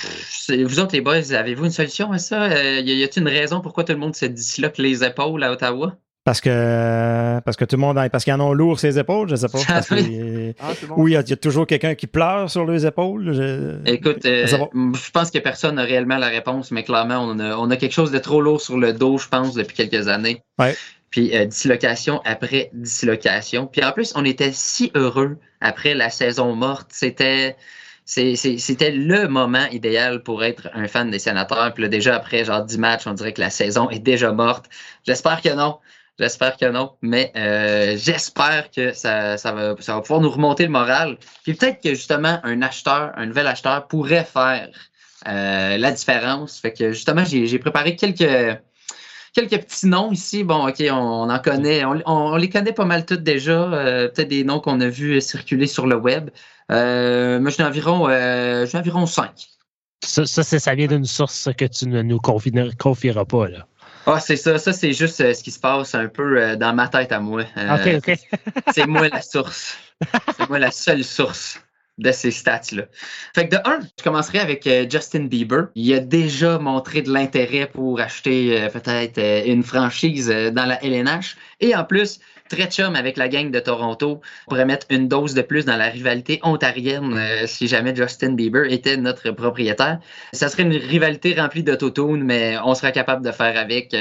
[0.48, 2.42] vous autres, les boys, avez-vous une solution à ça?
[2.44, 5.96] Euh, y a-t-il une raison pourquoi tout le monde se disloque les épaules à Ottawa?
[6.24, 9.28] Parce que, parce que tout le monde, a- parce qu'ils en ont lourd ses épaules,
[9.28, 9.58] je sais pas.
[9.66, 10.94] Parce que- Ah, bon.
[10.98, 13.32] oui, il y, a- il y a toujours quelqu'un qui pleure sur les épaules.
[13.32, 17.56] je- Écoute, euh, je pense que personne n'a réellement la réponse, mais clairement, on a,
[17.56, 20.42] on a quelque chose de trop lourd sur le dos, je pense, depuis quelques années.
[20.60, 20.76] Ouais.
[21.12, 23.68] Puis euh, dislocation après dislocation.
[23.68, 26.88] Puis en plus, on était si heureux après la saison morte.
[26.90, 27.56] C'était
[28.04, 31.72] c'était le moment idéal pour être un fan des sénateurs.
[31.72, 34.66] Puis là, déjà après genre 10 matchs, on dirait que la saison est déjà morte.
[35.06, 35.78] J'espère que non.
[36.18, 36.92] J'espère que non.
[37.00, 41.16] Mais euh, j'espère que ça, ça, va, ça va pouvoir nous remonter le moral.
[41.44, 44.68] Puis peut-être que justement, un acheteur, un nouvel acheteur pourrait faire
[45.28, 46.58] euh, la différence.
[46.58, 48.58] Fait que justement, j'ai préparé quelques
[49.32, 50.44] quelques petits noms ici.
[50.44, 51.84] Bon, OK, on, on en connaît.
[51.84, 53.52] On, on les connaît pas mal tous déjà.
[53.72, 56.30] euh, Peut-être des noms qu'on a vus circuler sur le web.
[56.70, 59.48] Euh, moi, j'en ai environ, euh, environ cinq.
[60.04, 63.48] Ça, ça, vient d'une source que tu ne nous confi- confieras pas.
[63.48, 63.66] Là.
[64.06, 64.58] Ah, c'est ça.
[64.58, 67.20] Ça, c'est juste euh, ce qui se passe un peu euh, dans ma tête à
[67.20, 67.44] moi.
[67.56, 68.18] Euh, OK, OK.
[68.74, 69.76] C'est moi la source.
[70.36, 71.60] C'est moi la seule source
[72.02, 72.84] de ces stats-là.
[73.34, 75.68] Fait que de un, je commencerai avec euh, Justin Bieber.
[75.74, 80.82] Il a déjà montré de l'intérêt pour acheter euh, peut-être euh, une franchise dans la
[80.84, 81.36] LNH.
[81.60, 84.20] Et en plus, très chum avec la gang de Toronto.
[84.46, 88.70] On pourrait mettre une dose de plus dans la rivalité ontarienne si jamais Justin Bieber
[88.70, 90.00] était notre propriétaire.
[90.34, 93.96] Ça serait une rivalité remplie d'autotune, mais on serait capable de faire avec.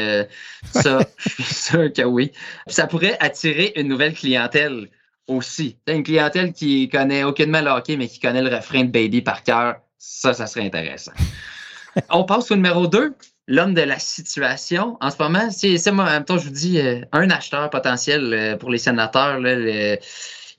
[0.65, 2.31] ça, je suis sûr que oui.
[2.67, 4.89] Ça pourrait attirer une nouvelle clientèle
[5.31, 5.77] aussi.
[5.85, 9.21] T'as une clientèle qui connaît aucunement le hockey, mais qui connaît le refrain de Baby
[9.21, 9.75] par cœur.
[9.97, 11.11] Ça, ça serait intéressant.
[12.09, 13.13] On passe au numéro 2,
[13.47, 14.97] l'homme de la situation.
[15.01, 18.33] En ce moment, c'est moi, en même temps, je vous dis, euh, un acheteur potentiel
[18.33, 19.39] euh, pour les sénateurs.
[19.39, 19.97] Là, le-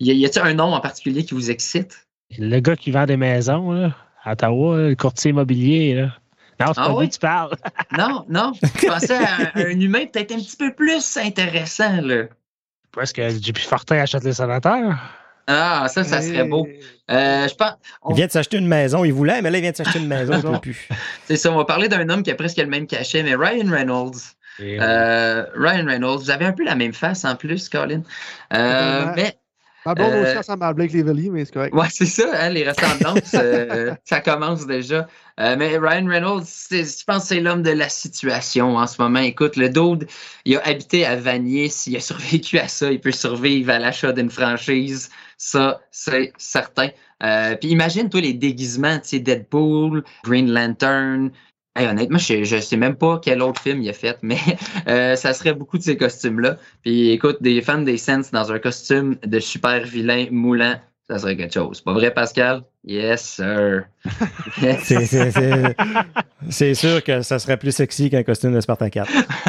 [0.01, 2.07] y a-t-il un nom en particulier qui vous excite?
[2.39, 3.95] Le gars qui vend des maisons là,
[4.25, 5.95] à Ottawa, le courtier immobilier.
[5.95, 6.03] Là.
[6.61, 7.05] Non, c'est Ah pas oui?
[7.05, 7.57] lui que tu parles.
[7.99, 8.53] Non, non.
[8.62, 12.01] Je pensais à un, un humain peut-être un petit peu plus intéressant.
[12.03, 12.25] Là.
[13.01, 14.95] Est-ce que JP Fortin achète les sénateurs?
[15.47, 16.68] Ah, ça, ça serait beau.
[17.11, 17.72] Euh, je pense.
[18.11, 19.05] Il vient de s'acheter une maison.
[19.05, 20.34] Il voulait, mais là, il vient de s'acheter une maison.
[20.36, 20.88] il peut plus.
[21.26, 23.68] C'est ça, on va parler d'un homme qui a presque le même cachet, mais Ryan
[23.70, 24.12] Reynolds.
[24.61, 28.03] Et, Euh, Ryan Reynolds, vous avez un peu la même face en plus, Colin.
[28.55, 29.36] Euh, mais
[29.84, 31.74] Ma blonde Euh, aussi ressemble à Blake Lively, mais c'est correct.
[31.74, 35.09] ouais, c'est ça, hein, les ressemblances, euh, ça commence déjà.
[35.41, 39.20] Euh, mais Ryan Reynolds, je pense que c'est l'homme de la situation en ce moment.
[39.20, 40.07] Écoute, le dude,
[40.45, 41.68] il a habité à Vanier.
[41.68, 45.11] S'il a survécu à ça, il peut survivre à l'achat d'une franchise.
[45.39, 46.91] Ça, c'est certain.
[47.22, 51.30] Euh, Puis imagine, toi, les déguisements, tu sais, Deadpool, Green Lantern.
[51.74, 54.37] Hey, honnêtement, je, je sais même pas quel autre film il a fait, mais
[54.89, 56.59] euh, ça serait beaucoup de ces costumes-là.
[56.83, 60.78] Puis écoute, des fans des Sens dans un costume de super vilain moulant,
[61.11, 61.81] ça serait quelque chose.
[61.81, 62.63] Pas vrai, Pascal?
[62.85, 63.85] Yes, sir.
[64.63, 64.93] Yes.
[66.51, 69.05] C'est- sûr que ça serait plus sexy qu'un costume de Spartacat.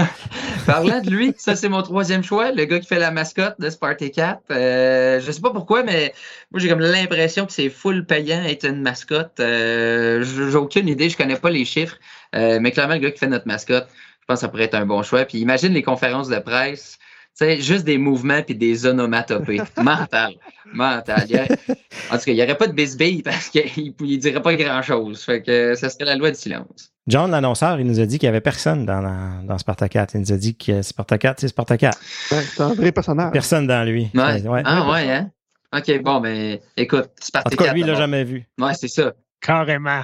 [0.65, 3.69] Parlant de lui, ça c'est mon troisième choix, le gars qui fait la mascotte de
[3.69, 4.39] Spartacat.
[4.51, 6.13] Euh, je sais pas pourquoi, mais
[6.51, 9.39] moi j'ai comme l'impression que c'est full payant être une mascotte.
[9.39, 11.97] Euh, j'ai aucune idée, je connais pas les chiffres,
[12.35, 13.87] euh, mais clairement le gars qui fait notre mascotte,
[14.21, 15.25] je pense que ça pourrait être un bon choix.
[15.25, 16.97] Puis imagine les conférences de presse,
[17.33, 19.61] sais, juste des mouvements puis des onomatopées.
[19.77, 20.33] mental,
[20.73, 21.25] mental.
[21.29, 24.55] Il en tout cas, il n'y aurait pas de bisbille parce qu'il ne dirait pas
[24.55, 25.21] grand-chose.
[25.23, 26.91] Fait que ça serait la loi du silence.
[27.07, 30.07] John, l'annonceur, il nous a dit qu'il n'y avait personne dans, la- dans Spartacat.
[30.13, 31.91] Il nous a dit que Spartacat, c'est Spartacat.
[32.31, 33.31] Ouais, c'est un vrai personnage.
[33.33, 34.09] Personne dans lui.
[34.13, 34.41] Ouais.
[34.47, 34.61] Ouais.
[34.65, 35.29] Ah ouais, hein?
[35.75, 37.57] OK, bon, ben, écoute, En Spartacat.
[37.57, 38.45] tout cas, lui, il l'a jamais vu.
[38.59, 39.11] Ouais, c'est ça.
[39.41, 40.03] Carrément.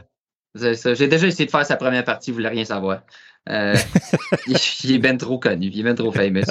[0.55, 0.93] C'est ça.
[0.95, 3.01] J'ai déjà essayé de faire sa première partie, vous voulez rien savoir.
[3.49, 3.75] Euh,
[4.83, 6.41] il, est bien trop connu, il est bien trop famous.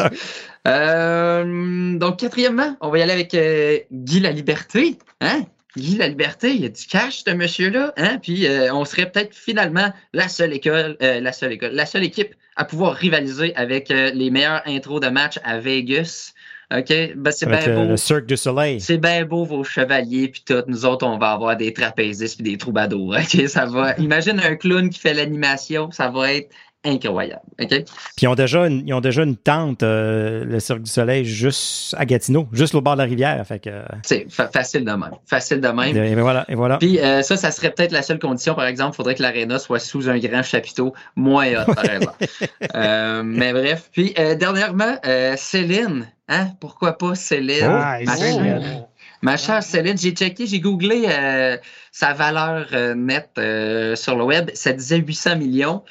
[0.67, 4.99] Euh, donc, quatrièmement, on va y aller avec euh, Guy La Liberté.
[5.21, 5.45] Hein?
[5.77, 7.93] Guy La Liberté, il y a du cash, ce monsieur-là.
[7.97, 8.19] Hein?
[8.23, 12.65] Puis, on serait peut-être finalement la seule école, la seule école, la seule équipe à
[12.65, 16.35] pouvoir rivaliser avec les meilleurs intros de match à Vegas.
[16.71, 17.15] OK?
[17.17, 17.89] Ben, c'est bien beau.
[17.89, 18.81] le Cirque du Soleil.
[18.81, 20.63] C'est bien beau vos chevaliers puis tout.
[20.67, 23.17] Nous autres, on va avoir des trapézistes puis des troubadours.
[23.19, 23.97] Ok, ça va.
[23.97, 26.51] Imagine un clown qui fait l'animation, ça va être
[26.85, 27.43] incroyable.
[27.61, 27.69] OK?
[27.69, 27.85] Puis
[28.23, 31.95] ils ont déjà une, ils ont déjà une tente, euh, le Cirque du Soleil, juste
[31.99, 33.45] à Gatineau, juste au bord de la rivière.
[33.47, 35.11] Fait que, euh, C'est fa- facile de même.
[35.27, 35.97] Facile de même.
[35.97, 36.79] et voilà, et voilà.
[36.79, 38.55] Puis euh, ça, ça serait peut-être la seule condition.
[38.55, 42.27] Par exemple, il faudrait que l'aréna soit sous un grand chapiteau moins hot, par exemple.
[42.75, 43.89] Euh, mais bref.
[43.93, 46.07] Puis euh, dernièrement, euh, Céline.
[46.29, 46.49] Hein?
[46.61, 47.65] Pourquoi pas Céline?
[47.65, 48.85] Ah, Ma chère-
[49.21, 51.57] Ma chère Céline, j'ai checké, j'ai googlé euh,
[51.91, 54.49] sa valeur euh, nette euh, sur le web.
[54.55, 55.83] Ça disait 800 millions.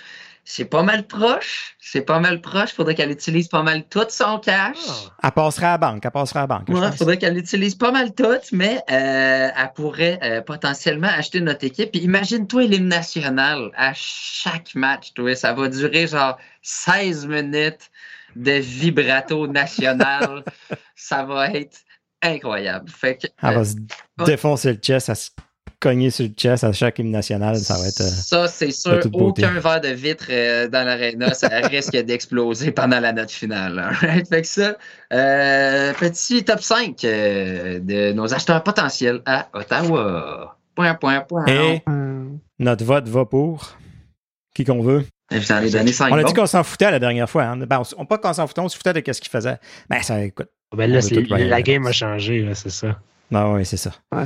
[0.49, 1.75] C'est pas mal proche.
[1.77, 2.71] C'est pas mal proche.
[2.71, 4.77] Faudrait qu'elle utilise pas mal tout son cash.
[4.87, 5.11] Ah.
[5.25, 6.69] Elle passera à la banque, elle passera à la banque.
[6.69, 11.65] Ouais, faudrait qu'elle utilise pas mal tout, mais euh, elle pourrait euh, potentiellement acheter notre
[11.65, 11.91] équipe.
[11.91, 17.91] Puis imagine-toi l'hymne national à chaque match, toi, ça va durer genre 16 minutes
[18.37, 20.45] de vibrato national.
[20.95, 21.79] ça va être
[22.21, 22.89] incroyable.
[22.89, 23.75] Fait que, Elle euh, va se
[24.25, 25.29] défoncer le chest, à se
[25.80, 27.57] cogner sur le chest à chaque hymne national.
[27.57, 28.01] Ça va être.
[28.01, 28.99] euh, Ça, c'est sûr.
[29.13, 33.78] Aucun verre de vitre euh, dans l'aréna, ça risque d'exploser pendant la note finale.
[33.80, 34.28] alright?
[34.30, 34.76] Fait que ça,
[35.13, 40.57] euh, petit top 5 euh, de nos acheteurs potentiels à Ottawa.
[40.76, 41.45] Point, point, point.
[41.47, 41.82] Et
[42.59, 43.78] notre vote va pour
[44.55, 45.05] qui qu'on veut.
[45.32, 47.43] Je vous en ai donné 5 On a dit qu'on s'en foutait la dernière fois.
[47.43, 47.57] Hein.
[47.57, 49.57] Ben, on, on- pas qu'on s'en foutait, on se foutait de ce qu'il faisait.
[49.89, 50.47] Ben, ça, écoute.
[50.76, 50.99] Ben là,
[51.30, 52.99] la game a changé, c'est ça.
[53.32, 53.91] Non, oui, c'est ça.
[54.15, 54.24] Ouais.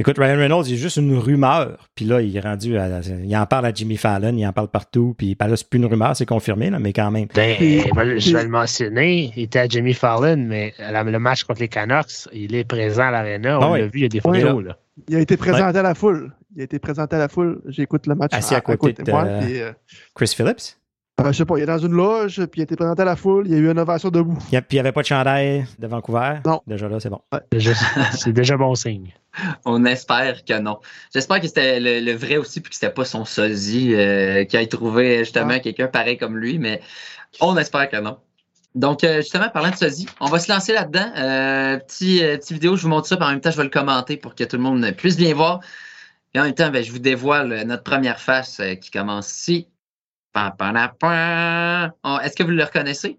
[0.00, 1.88] Écoute, Ryan Reynolds, il est juste une rumeur.
[1.96, 3.00] Puis là, il est rendu à.
[3.24, 5.14] Il en parle à Jimmy Fallon, il en parle partout.
[5.18, 7.26] Puis là, c'est plus une rumeur, c'est confirmé, là, mais quand même.
[7.34, 9.32] Ben, Puis- ben, je vais le mentionner.
[9.36, 13.10] Il était à Jimmy Fallon, mais le match contre les Canucks, il est présent à
[13.10, 13.58] l'aréna.
[13.58, 13.80] On Ah oui.
[13.80, 14.64] l'a vu, il y a des Oui, photos.
[14.64, 14.78] là.
[15.08, 16.32] Il a été présenté à la foule.
[16.54, 17.60] Il a été présenté à la foule.
[17.66, 19.72] J'écoute le match Assis à côté de- moi, puis, euh,
[20.14, 20.77] Chris Phillips?
[21.20, 23.04] Euh, je sais pas, il est dans une loge, puis il a été présenté à
[23.04, 23.46] la foule.
[23.46, 24.38] Il y a eu une ovation debout.
[24.50, 26.34] Il y a- puis il n'y avait pas de chandail de Vancouver?
[26.46, 26.60] Non.
[26.66, 27.20] Déjà là, c'est bon.
[28.12, 29.12] C'est déjà bon signe.
[29.64, 30.78] On espère que non.
[31.14, 34.56] J'espère que c'était le, le vrai aussi, puis que c'était pas son sosie euh, qui
[34.56, 35.60] a trouvé justement Ah.
[35.60, 36.80] quelqu'un pareil comme lui, mais
[37.40, 38.18] on espère que non.
[38.74, 41.10] Donc, euh, justement, parlant de sosie, on va se lancer là-dedans.
[41.16, 43.64] Euh, petit, euh, petite vidéo, je vous montre ça, puis en même temps, je vais
[43.64, 45.60] le commenter pour que tout le monde puisse bien voir.
[46.34, 49.66] Et en même temps, ben, je vous dévoile notre première face euh, qui commence ici.
[52.04, 53.18] Oh, Est-ce que vous le reconnaissez?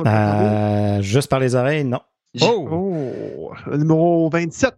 [0.00, 2.00] Euh, juste par les oreilles, non.
[2.40, 2.68] Oh!
[2.70, 4.74] Oh, le numéro 27.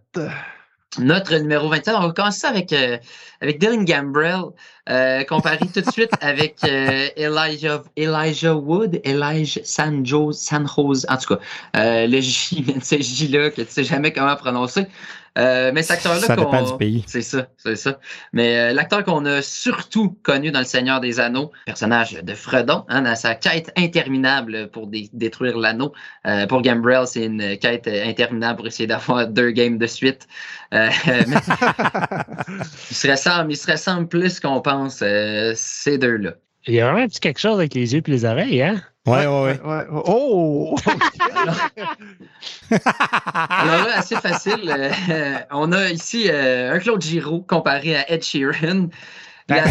[0.98, 2.96] Notre numéro 27, on va commencer avec, euh,
[3.42, 4.44] avec Dylan Gambrell,
[4.88, 11.34] euh, comparé tout de suite avec euh, Elijah, Elijah Wood, Elijah Sanjo, Sanjose, en tout
[11.34, 11.40] cas,
[11.76, 14.86] euh, le J, ce J-là que tu sais jamais comment prononcer.
[15.36, 17.04] Euh, mais cet acteur-là Ça dépend qu'on- du pays.
[17.06, 17.98] C'est ça, c'est ça.
[18.32, 22.84] Mais euh, l'acteur qu'on a surtout connu dans Le Seigneur des Anneaux, personnage de Fredon,
[22.88, 25.92] hein, dans sa quête interminable pour dé- détruire l'anneau.
[26.26, 30.26] Euh, pour Gambrell, c'est une quête interminable pour essayer d'avoir deux games de suite.
[30.74, 30.88] Euh,
[31.26, 31.36] mais
[32.90, 36.32] il se ressemble, il se ressemble plus qu'on pense, euh, ces deux-là.
[36.66, 38.82] Il y a vraiment un petit quelque chose avec les yeux et les oreilles, hein?
[39.06, 39.60] Ouais, ouais, ouais.
[39.64, 39.84] ouais.
[40.06, 40.76] Oh!
[42.70, 44.92] Alors là, assez facile.
[45.10, 48.88] euh, on a ici euh, un Claude Giraud comparé à Ed Sheeran.
[49.48, 49.62] La,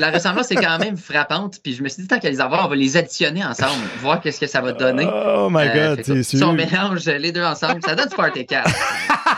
[0.00, 1.60] la ressemblance est quand même frappante.
[1.62, 4.20] Puis je me suis dit, tant qu'à les avoir, on va les additionner ensemble, voir
[4.20, 5.06] qu'est-ce que ça va donner.
[5.08, 6.22] Oh my Euh, god, c'est.
[6.24, 8.68] Si on mélange les deux ensemble, ça donne Sparty 4.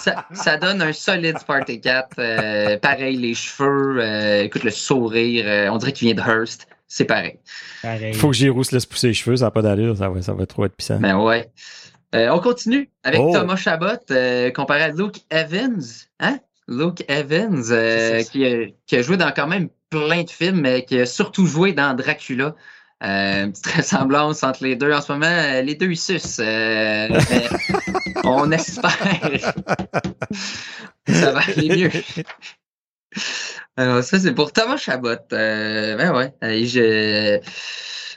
[0.00, 2.08] ça, ça donne un solide Sparty 4.
[2.18, 6.66] euh, pareil, les cheveux, euh, écoute, le sourire, euh, on dirait qu'il vient de Hearst.
[6.86, 7.38] C'est pareil.
[7.82, 8.14] Pareil.
[8.14, 10.32] Faut que Giroud se laisse pousser les cheveux, ça n'a pas d'allure, ça va, ça
[10.32, 10.98] va trop être puissant.
[11.00, 11.50] Ben ouais.
[12.14, 13.32] Euh, on continue avec Oh.
[13.32, 15.82] Thomas Chabot euh, comparé à Luke Evans.
[16.20, 16.38] Hein?
[16.68, 20.98] Luke Evans, euh, a, qui a joué dans quand même plein de films, mais qui
[21.00, 22.54] a surtout joué dans Dracula.
[23.02, 24.92] Euh, une petite ressemblance entre les deux.
[24.92, 26.38] En ce moment, euh, les deux ils sucent.
[26.40, 27.48] Euh, mais
[28.24, 29.38] on espère que
[31.12, 31.90] ça va aller mieux.
[33.76, 35.08] Alors, ça, c'est pour Thomas Chabot.
[35.32, 36.32] Euh, ben ouais.
[36.64, 37.40] Je...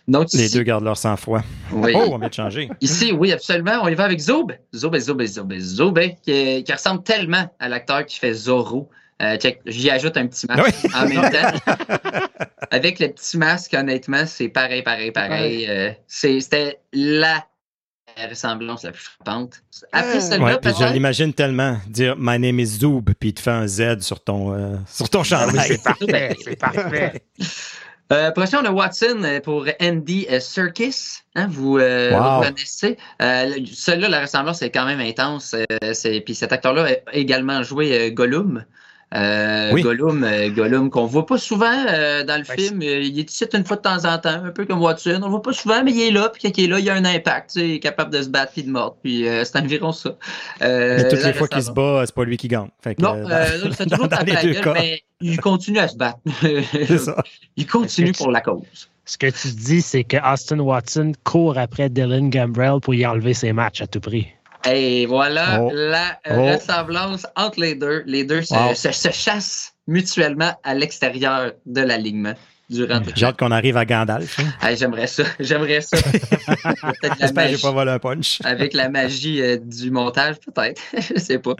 [0.07, 1.41] Donc, Les ici- deux gardent leur sang-froid.
[1.73, 1.91] oui.
[1.95, 2.69] Oh, on vient de changer.
[2.79, 3.79] Ici, oui, absolument.
[3.83, 4.53] On y va avec Zob.
[4.73, 8.89] Zob, Zob, Zob, Zob, qui, qui ressemble tellement à l'acteur qui fait Zorro.
[9.21, 10.91] Euh, check, j'y ajoute un petit masque Oui.
[10.93, 12.19] en même temps.
[12.71, 15.65] avec le petit masque, honnêtement, c'est pareil, pareil, pareil.
[15.67, 17.43] Euh, c'est- C'était la
[18.29, 19.61] ressemblance la plus frappante.
[19.91, 23.51] Après celle-là, Ouais, je l'imagine tellement dire My name is Zoob, puis il te fait
[23.51, 25.67] un Z sur ton, euh, sur ton Ah oui, chandail.
[25.67, 27.23] c'est parfait, c'est parfait.
[28.13, 31.17] Euh, prochain, on a Watson pour Andy Serkis.
[31.35, 32.35] Hein, vous, euh, Wow.
[32.37, 32.97] vous connaissez.
[33.21, 35.53] Euh, Celui-là, la ressemblance est quand même intense.
[35.53, 38.63] Euh, c'est- Puis cet acteur-là a également joué euh, Gollum
[39.15, 39.83] Euh, Oui.
[39.83, 42.81] Gollum, euh, Gollum qu'on voit pas souvent euh, dans le film.
[42.81, 45.19] Il est ici une fois de temps en temps, un peu comme Watson.
[45.21, 46.27] On le voit pas souvent, mais il est là.
[46.29, 47.51] Puis quand il est là, il y a un impact.
[47.53, 48.97] tu sais, Il est capable de se battre puis de mordre.
[49.01, 50.17] Puis euh, c'est environ ça.
[50.61, 52.67] Euh, Mais toutes là, les fois qu'il se bat, c'est pas lui qui gagne.
[52.81, 54.73] Fait que, Non, euh, dans- euh, il fait toujours dans les deux gueule, cas.
[54.73, 56.19] mais il continue à se battre.
[56.41, 57.15] c'est ça.
[57.55, 58.63] il continue pour la cause.
[59.05, 63.33] Ce que tu dis, c'est que Austin Watson court après Dylan Gambrell pour y enlever
[63.33, 64.27] ses matchs à tout prix.
[64.65, 65.71] Et voilà Oh.
[65.73, 66.45] la euh, Oh.
[66.53, 68.03] ressemblance entre les deux.
[68.05, 68.73] Les deux se, Wow.
[68.75, 72.33] se- se chassent mutuellement à l'extérieur de l'alignement
[72.69, 74.39] durant J'ai hâte qu'on arrive à Gandalf.
[74.39, 74.67] hein.
[74.67, 75.23] Hey, J'aimerais ça.
[75.39, 75.97] J'aimerais ça.
[76.01, 78.39] Peut-être la J'espère que j'ai pas volé un punch.
[78.43, 80.81] Avec la magie euh, du montage, peut-être.
[80.93, 81.55] Je sais pas.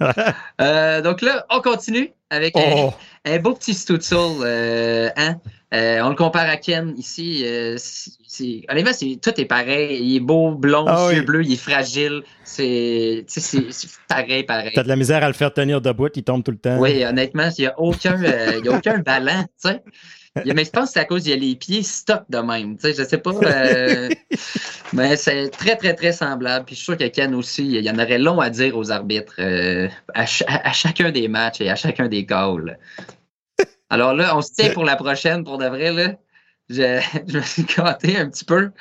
[0.62, 2.94] Euh, donc là, on continue avec un, Oh,
[3.26, 4.18] un beau petit Stutzel.
[4.42, 5.36] Euh, hein?
[5.74, 7.44] Euh, on le compare à Ken ici.
[7.46, 10.00] euh, c'est- tout est pareil.
[10.02, 11.26] Il est beau, blond, Ah yeux oui.
[11.26, 12.24] bleus, il est fragile.
[12.46, 13.26] C'est,
[14.08, 14.72] pareil, pareil.
[14.74, 16.78] t'as de la misère à le faire tenir debout, il tombe tout le temps.
[16.80, 19.46] Oui, honnêtement, il n'y a aucun, euh, il y a aucun ballon,
[20.46, 22.78] Mais je pense que c'est à cause qu'il y a les pieds stock de même.
[22.82, 23.32] Je sais pas.
[23.44, 24.08] euh,
[24.94, 26.64] mais c'est très, très, très semblable.
[26.66, 28.92] Puis je suis sûr que Ken aussi, il y en aurait long à dire aux
[28.92, 32.78] arbitres euh, à, ch- à- à chacun des matchs et à chacun des calls.
[33.90, 35.92] Alors là, on se tient pour la prochaine, pour de vrai.
[35.94, 36.14] Là.
[36.70, 38.72] Je, je me suis gâté un petit peu.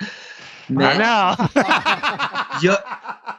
[0.68, 1.60] Mais Ah non!
[2.62, 2.84] il y a,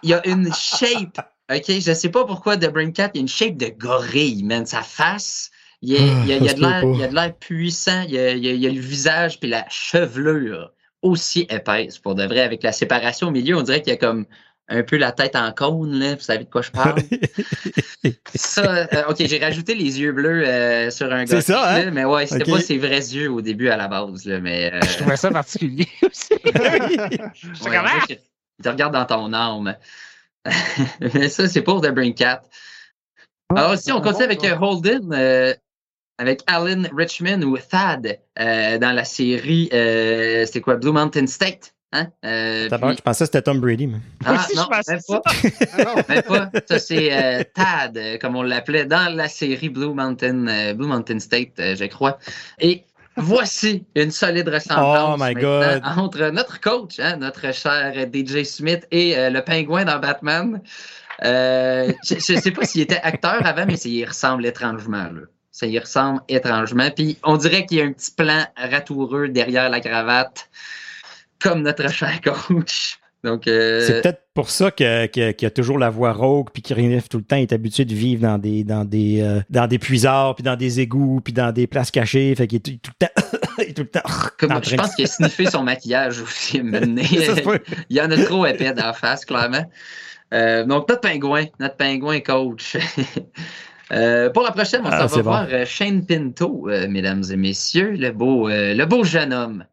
[0.04, 1.20] il y a une shape.
[1.52, 4.66] OK, je sais pas pourquoi The Cat, il y a une shape de gorille, man.
[4.66, 5.50] Sa face,
[5.82, 6.94] il y a, il y a- il y a Ah, de l'air peut pas.
[6.96, 8.02] il y a de l'air puissant.
[8.04, 11.46] Il y a, il y a- il y a le visage puis la chevelure aussi
[11.50, 12.42] épaisse, pour de vrai.
[12.42, 14.26] Avec la séparation au milieu, on dirait qu'il y a comme
[14.70, 16.16] un peu la tête en cône, là.
[16.16, 17.02] Vous savez de quoi je parle?
[18.36, 21.42] ça, euh, OK, j'ai rajouté les yeux bleus euh, sur un C'est gars.
[21.42, 21.92] ça, hein?
[21.92, 24.40] Mais ouais, c'était pas ses vrais yeux au début à la base, là.
[24.40, 26.34] Mais, euh, Je trouvais ça particulier aussi.
[26.44, 28.06] J'étais Ouais, ah!
[28.64, 29.76] te regarde dans ton âme.
[31.14, 32.42] Mais ça, c'est pour The Brain Cat.
[33.56, 35.54] Alors aussi, on continue avec euh, Holden, euh,
[36.18, 41.74] avec Alan Richmond ou Thad euh, dans la série, euh, c'est quoi, Blue Mountain State?
[41.94, 42.08] Hein?
[42.26, 43.88] Euh, Je pensais que c'était Tom Brady.
[43.88, 45.22] mais- ah, non, pensais même ça.
[45.22, 45.96] pas.
[46.10, 46.52] Même pas.
[46.68, 50.88] Ça, c'est euh, Tad, euh, comme on l'appelait dans la série Blue Mountain, euh, Blue
[50.88, 52.20] Mountain State, euh, je crois.
[52.60, 52.84] Et
[53.16, 55.82] voici une solide ressemblance Oh my maintenant God.
[55.98, 60.62] entre notre coach, hein, notre cher DJ Smith, et euh, le pingouin dans Batman.
[61.24, 65.04] Euh, je ne sais pas s'il était acteur avant, mais ça y ressemble étrangement.
[65.06, 65.22] Là.
[65.52, 66.92] Ça y ressemble étrangement.
[66.92, 70.48] Puis on dirait qu'il y a un petit plan ratoureux derrière la cravate,
[71.40, 73.00] comme notre cher coach.
[73.24, 76.52] Donc, euh, C'est peut-être pour ça que- que- qu'il y a toujours la voix rauque
[76.54, 77.36] puis qu'il renifle tout le temps.
[77.36, 80.56] Il est habitué de vivre dans des dans des euh, dans des puisards puis dans
[80.56, 82.36] des égouts puis dans des places cachées.
[82.36, 83.14] Fait qu'il est tout, tout le temps
[83.58, 84.02] il est tout le temps
[84.38, 86.60] Comme, je train pense qu'il a sniffé son maquillage aussi.
[86.62, 87.60] peut.
[87.90, 89.66] Il y en a trop épais d'en face, clairement.
[90.34, 92.78] Euh, donc, notre pingouin, notre pingouin coach.
[93.94, 95.30] Euh, pour la prochaine, on Ah, s'en va bon.
[95.30, 99.64] voir Shane Pinto, euh, mesdames et messieurs, le beau, euh, le beau jeune homme.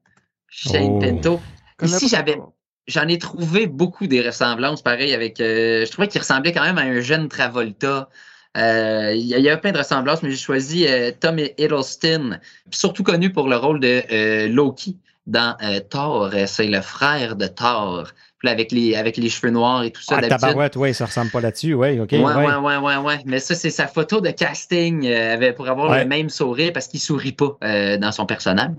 [0.56, 0.98] Shane Oh.
[1.00, 1.40] Pinto.
[1.82, 2.38] Ici, j'avais,
[2.86, 5.40] j'en ai trouvé beaucoup des ressemblances, pareil, avec.
[5.40, 8.08] euh, je trouvais qu'il ressemblait quand même à un jeune Travolta.
[8.56, 11.38] Euh, Il y, a- il y a plein de ressemblances, mais j'ai choisi euh, Tom
[11.58, 12.38] Hiddleston,
[12.70, 14.96] surtout connu pour le rôle de euh, Loki
[15.26, 16.30] dans euh, Thor.
[16.46, 18.06] C'est le frère de Thor.
[18.44, 21.30] Puis avec les, avec les cheveux noirs et tout ça, Ah, tabarouette, ouais, ça ressemble
[21.30, 22.12] pas là-dessus, ouais, ok.
[22.12, 22.54] Ouais, ouais.
[22.56, 23.18] ouais, ouais, ouais.
[23.24, 26.02] Mais ça, c'est sa photo de casting euh, pour avoir Ouais.
[26.02, 28.74] le même sourire parce qu'il sourit pas euh, dans son personnage.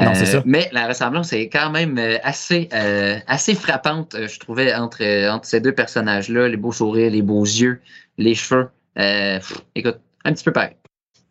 [0.00, 0.42] Non, c'est Euh, ça.
[0.44, 5.46] Mais la ressemblance est quand même euh, assez, euh, assez frappante, je trouvais, entre, entre
[5.46, 6.46] ces deux personnages-là.
[6.46, 7.80] Les beaux sourires, les beaux yeux,
[8.18, 8.68] les cheveux.
[9.00, 10.76] Euh, pff, écoute, un petit peu pareil.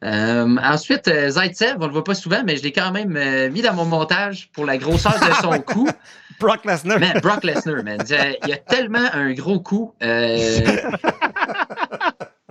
[0.04, 3.50] Euh, ensuite, euh, Zaitsev, on le voit pas souvent, mais je l'ai quand même euh,
[3.52, 5.88] mis dans mon montage pour la grosseur de son cou.
[6.40, 7.00] Brock Lesnar.
[7.00, 8.00] Man, Brock Lesnar, man.
[8.10, 9.94] Il y a tellement un gros coup.
[10.02, 10.60] euh,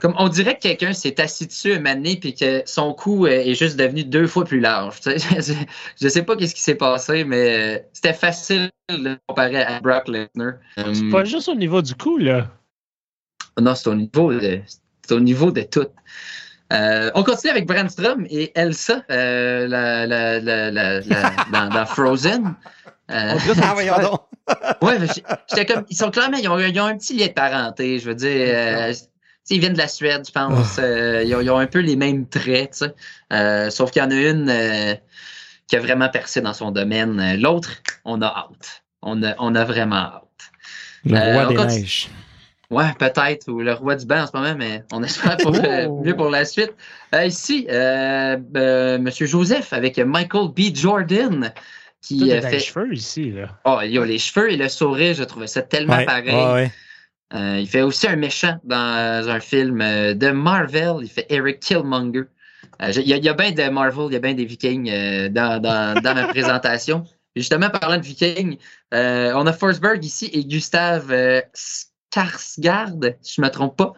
[0.01, 3.27] comme on dirait que quelqu'un s'est assis dessus un moment donné puis que son cou
[3.27, 4.97] est juste devenu deux fois plus large.
[5.05, 10.09] Je, sais pas qu'est-ce qui s'est passé, mais euh, c'était facile de comparer à Brock
[10.09, 10.55] Lesnar.
[10.77, 12.49] C'est pas juste au niveau du cou, là.
[13.61, 14.61] non, c'est au niveau de,
[15.07, 15.87] c'est au niveau de tout.
[16.73, 21.01] Euh, on continue avec Brandstrom et Elsa euh, la, la, la,
[21.53, 22.55] dans, dans Frozen.
[23.11, 24.21] Euh, Ah, voyons donc.
[24.83, 24.97] Ouais,
[25.49, 25.85] j'étais comme.
[25.91, 26.37] Ils sont clairement.
[26.37, 27.99] Ils ont, ils ont un petit lien de parenté.
[27.99, 28.31] Je veux dire.
[28.31, 28.93] euh,
[29.53, 30.77] ils viennent de la Suède, je pense.
[30.79, 32.95] euh, ils, ont, ils ont un peu les mêmes traits, tu sais.
[33.33, 34.95] Euh, sauf qu'il y en a une euh,
[35.67, 37.37] qui a vraiment percé dans son domaine.
[37.41, 37.71] L'autre,
[38.05, 38.85] on a hâte.
[39.03, 40.23] On a, on a vraiment hâte.
[41.05, 41.81] Le roi des continue.
[41.81, 42.11] neiges.
[42.71, 45.87] Ouais, peut-être, ou le roi du bain en ce moment, mais on espère pour, euh,
[45.89, 46.03] Oh.
[46.05, 46.73] mieux pour la suite.
[47.15, 50.75] Euh, ici, euh, euh, Monsieur Joseph avec Michael B.
[50.75, 51.63] Jordan Tout
[52.01, 52.61] qui est euh, dans les fait.
[52.61, 53.59] cheveux ici, là.
[53.65, 56.33] Oh, il y a les cheveux et le sourire, je trouvais ça tellement Ouais, pareil.
[56.33, 56.71] ouais, ouais.
[57.35, 60.95] Euh, il fait aussi un méchant dans un film de Marvel.
[61.03, 62.25] Il fait Eric Killmonger.
[62.83, 64.45] Euh, Il y, a- il y a bien de Marvel, il y a bien des
[64.45, 67.05] Vikings euh, dans, dans, dans ma présentation.
[67.37, 68.57] Justement, parlant de Vikings,
[68.95, 71.41] euh, on a Forsberg ici et Gustave euh,
[72.13, 73.93] Skarsgård, si je ne me trompe pas.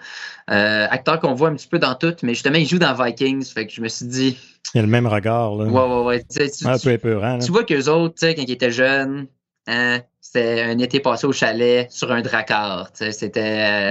[0.50, 3.44] Euh, acteur qu'on voit un petit peu dans tout, mais justement, il joue dans Vikings.
[3.46, 4.38] Fait que je me suis dit,
[4.74, 5.64] Il a le même regard, là.
[5.64, 6.24] ouais, ouais, ouais.
[6.30, 7.44] tu tu- Un peu épeurant, là.
[7.44, 9.26] tu vois qu'eux autres, tu sais, quand ils étaient jeunes,
[9.66, 12.90] hein, c'était un été passé au chalet sur un dracard.
[12.94, 13.90] C'était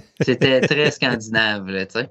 [0.20, 2.10] c'était très scandinave, là, tu sais.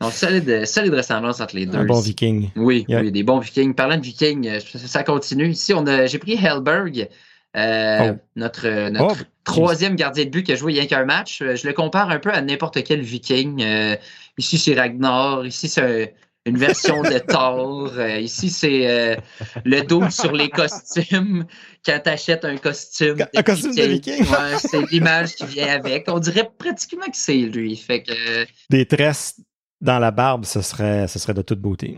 [0.00, 1.78] Donc, solide, solide ressemblance entre les deux.
[1.78, 2.50] Un bon viking.
[2.56, 3.00] Oui, Yeah.
[3.00, 3.74] oui, des bons vikings.
[3.74, 5.48] Parlant de vikings, euh, ça, ça continue.
[5.50, 7.08] Ici, on a, j'ai pris Hellberg,
[7.56, 8.18] euh, Oh.
[8.36, 11.40] notre, notre Oh, troisième gardien de but qui a joué rien qu'un match.
[11.42, 13.62] Euh, Je le compare un peu à n'importe quel viking.
[13.62, 13.96] Euh,
[14.38, 15.46] ici, c'est Ragnar.
[15.46, 16.06] Ici, c'est un-
[16.46, 17.92] une version de Thor.
[17.96, 19.16] Euh, ici, c'est euh,
[19.64, 21.46] le dos sur les costumes.
[21.86, 23.16] Quand tu achètes un costume.
[23.34, 24.20] Un costume de viking.
[24.26, 26.04] Ouais, c'est l'image qui vient avec.
[26.08, 27.76] On dirait pratiquement que c'est lui.
[27.76, 28.12] Fait que.
[28.12, 29.40] euh, Des tresses
[29.80, 31.96] dans la barbe, ce serait, ce serait de toute beauté.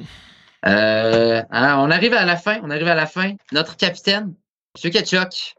[0.67, 2.59] Euh, hein, on arrive à la fin.
[2.63, 3.33] On arrive à la fin.
[3.53, 4.35] Notre capitaine,
[4.85, 4.91] M.
[4.91, 5.55] Ketchuk,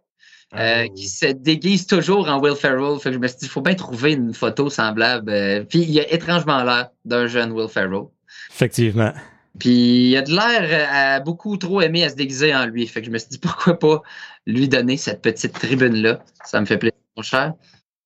[0.55, 0.93] euh, Oh.
[0.93, 2.99] qui se déguise toujours en Will Ferrell.
[2.99, 5.31] Fait que je me suis dit, il faut bien trouver une photo semblable.
[5.31, 8.03] Euh, puis il a étrangement l'air d'un jeune Will Ferrell.
[8.51, 9.13] Effectivement.
[9.59, 12.85] Puis il a de l'air euh, à beaucoup trop aimer à se déguiser en lui.
[12.87, 14.01] Fait que je me suis dit, pourquoi pas
[14.45, 16.23] lui donner cette petite tribune-là?
[16.45, 17.53] Ça me fait plaisir, mon cher.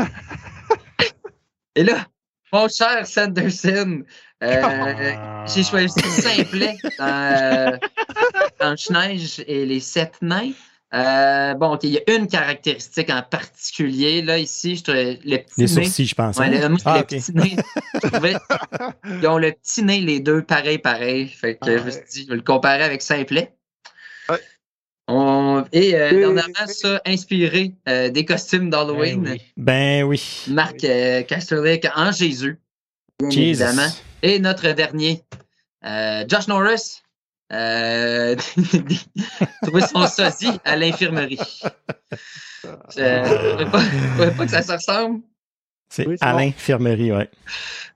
[1.75, 2.07] Et là,
[2.51, 4.03] mon cher Sanderson,
[4.41, 5.45] Ah.
[5.47, 7.79] j'ai choisi Simplet dans,
[8.59, 10.51] dans Schneige et les sept nains.
[10.93, 14.21] Euh, bon, OK, il y a une caractéristique en particulier.
[14.21, 15.67] Là, ici, je trouvais le petit Les nez.
[15.67, 16.37] sourcils, je pense.
[16.37, 16.69] Ouais, hein?
[16.69, 17.55] le, Ah, le petit nez.
[17.95, 18.35] Je trouvais-
[19.21, 21.27] ils ont le petit nez, les deux, pareil, pareil.
[21.27, 23.53] Fait que Ah je me suis dit, je vais le comparer avec Simplet.
[24.29, 24.39] Ouais.
[25.09, 29.23] On- Et euh, Et- dernièrement, ça, inspiré euh, des costumes d'Halloween.
[29.23, 29.41] Ben oui.
[29.57, 30.43] Ben oui.
[30.47, 32.59] Marc euh, Casterlick en Jésus,
[33.19, 33.41] bien Jesus.
[33.63, 33.89] évidemment.
[34.23, 35.21] Et notre dernier,
[35.85, 37.01] euh, Josh Norris,
[37.53, 38.35] euh,
[39.63, 41.39] trouver son sosie à l'infirmerie.
[42.95, 45.21] Je ne trouvais pas, pas que ça se ressemble?
[45.89, 47.29] C'est Oui, c'est Alain Fermerie, ouais.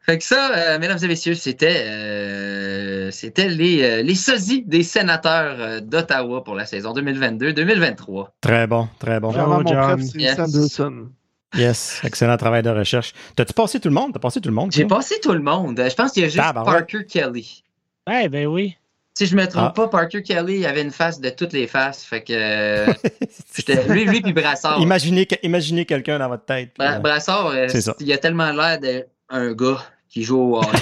[0.03, 4.81] Fait que ça, euh, mesdames et messieurs, c'était euh, c'était les, euh, les sosies des
[4.81, 8.29] sénateurs euh, d'Ottawa pour la saison 2022-2023.
[8.41, 9.31] Très bon, très bon.
[9.31, 10.01] Mon John.
[10.01, 10.37] c'est Yes.
[10.37, 11.09] Sanderson.
[11.55, 13.13] Yes, excellent travail de recherche.
[13.35, 14.13] T'as-tu passé tout le monde?
[14.13, 14.71] T'as passé tout le monde?
[14.71, 15.77] J'ai passé tout le monde.
[15.77, 16.53] Je pense qu'il y a juste.
[16.53, 17.63] Parker Kelly.
[18.07, 18.77] Ouais, ben oui.
[19.13, 19.73] Si je me trompe Ah.
[19.75, 22.03] pas, Parker Kelly avait une face de toutes les faces.
[22.03, 22.85] Fait que
[23.91, 24.79] lui, lui puis Brassard.
[24.79, 26.69] imaginez, imaginez quelqu'un dans votre tête.
[26.77, 27.67] puis, Bra- Brassard, euh,
[27.99, 30.77] il a tellement l'air d'un gars qui joue au hockey.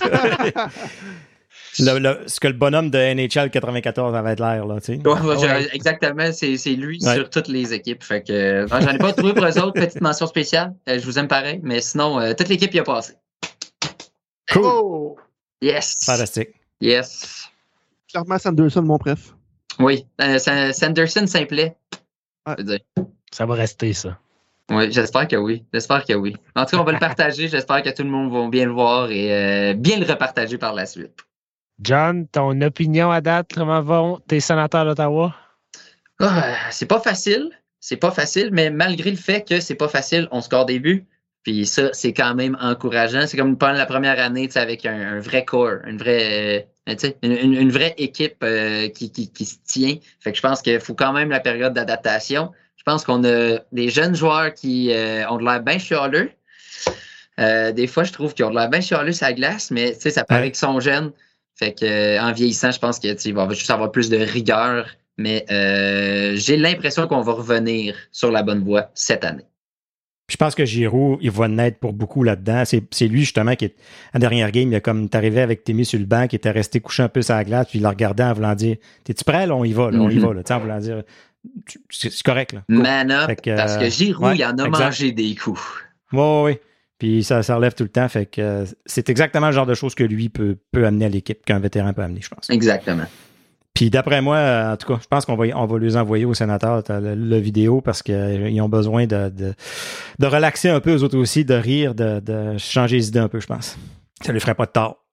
[1.80, 5.06] le- le- ce que le bonhomme de NHL 94 avait l'air, là, tu sais.
[5.06, 7.14] Ouais, ouais, Exactement, c'est c'est lui Ouais.
[7.16, 8.02] sur toutes les équipes.
[8.04, 9.72] Fait que j'en ai pas trouvé pour eux autres.
[9.80, 10.74] Petite mention spéciale.
[10.88, 13.14] Euh, je vous aime pareil, mais sinon, euh, toute l'équipe y a passé.
[14.52, 14.62] Cool.
[14.64, 15.16] Oh!
[15.60, 15.96] Yes.
[16.04, 16.50] Fantastique.
[16.80, 17.48] Yes.
[18.10, 19.34] Clairement, Sanderson, mon préf.
[19.78, 20.06] Oui.
[20.20, 21.76] Euh, Sa- Sanderson simplet.
[22.46, 22.54] Ouais.
[22.58, 22.80] Je veux dire.
[23.32, 24.18] Ça va rester, ça.
[24.70, 25.64] Oui, j'espère que oui.
[25.72, 26.36] J'espère que oui.
[26.54, 27.48] En tout cas, on va le partager.
[27.48, 30.74] J'espère que tout le monde va bien le voir et euh, bien le repartager par
[30.74, 31.12] la suite.
[31.80, 35.34] John, ton opinion à date, comment vont tes sénateurs d'Ottawa?
[36.20, 37.50] Ah, c'est pas facile.
[37.80, 41.06] C'est pas facile, mais malgré le fait que c'est pas facile, on score des buts.
[41.44, 43.26] Puis ça, c'est quand même encourageant.
[43.26, 46.68] C'est comme pendant la première année, tu sais, avec un, un vrai corps, une vraie,
[46.88, 49.96] euh, tu sais, une, une- une vraie équipe euh, qui, qui, qui se tient.
[50.20, 52.50] Fait que je pense qu'il faut quand même la période d'adaptation.
[52.76, 56.30] Je pense qu'on a des jeunes joueurs qui euh, ont de l'air bien chialeux.
[57.38, 59.92] Euh, des fois, je trouve qu'ils ont de l'air bien chialeux sur la glace, mais
[59.94, 60.50] tu sais, ça paraît Ouais.
[60.50, 61.12] qu'ils sont jeunes.
[61.54, 64.16] Fait que en vieillissant, je pense que tu sais, il va juste avoir plus de
[64.16, 64.88] rigueur.
[65.16, 69.44] Mais euh, j'ai l'impression qu'on va revenir sur la bonne voie cette année.
[70.38, 72.62] Je pense que Giroud, il va naître pour beaucoup là-dedans.
[72.64, 73.74] C'est lui, justement, qui est,
[74.14, 76.78] en dernière game, il a comme, t'arrivais avec Timmy sur le banc, qui était resté
[76.78, 79.48] couché un peu sur la glace, puis il le regardait en voulant dire, t'es-tu prêt,
[79.48, 79.56] là?
[79.56, 80.22] On y va, là, on y Mhm.
[80.26, 80.42] va, là.
[80.44, 81.02] Tu en voulant dire,
[81.90, 82.62] c'est correct, là.
[82.68, 84.84] Man up, parce que euh, Giroud, ouais, il en a exact.
[84.84, 85.60] mangé des coups.
[86.12, 86.58] Oui, oui, oui.
[87.00, 88.08] Puis ça, ça relève tout le temps.
[88.08, 91.08] Fait que euh, c'est exactement le genre de choses que lui peut, peut amener à
[91.08, 92.48] l'équipe, qu'un vétéran peut amener, je pense.
[92.48, 93.06] Exactement.
[93.78, 96.24] Puis d'après moi, euh, en tout cas, je pense qu'on va, on va les envoyer
[96.24, 99.54] aux sénateurs t'as le, le vidéo parce qu'ils ont besoin de, de,
[100.18, 103.28] de relaxer un peu eux autres aussi, de rire, de, de changer les idées un
[103.28, 103.78] peu, je pense.
[104.20, 105.04] Ça lui ferait pas de tort.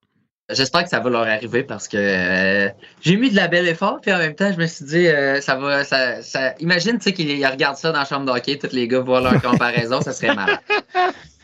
[0.49, 2.69] J'espère que ça va leur arriver parce que euh,
[3.01, 5.41] j'ai mis de la belle effort, puis en même temps, je me suis dit, euh,
[5.41, 6.55] ça va, ça, ça...
[6.59, 9.21] imagine, tu sais, qu'ils ils regardent ça dans la chambre d'hockey, tous les gars voir
[9.21, 10.59] leur comparaison, ça serait mal.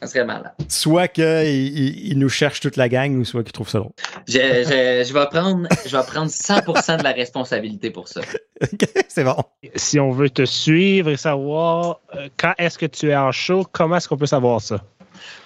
[0.00, 0.52] Ça serait malade.
[0.68, 3.92] Soit qu'il il, il nous cherche toute la gang, ou soit qu'il trouve ça drôle.
[4.26, 8.20] Je, je, je vais prendre, je vais prendre 100% de la responsabilité pour ça.
[8.62, 9.36] OK, c'est bon.
[9.76, 13.66] Si on veut te suivre et savoir euh, quand est-ce que tu es en show,
[13.70, 14.82] comment est-ce qu'on peut savoir ça?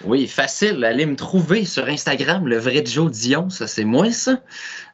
[0.05, 0.85] Oui, facile.
[0.85, 4.41] Allez me trouver sur Instagram, le vrai Joe Dion, ça c'est moi ça.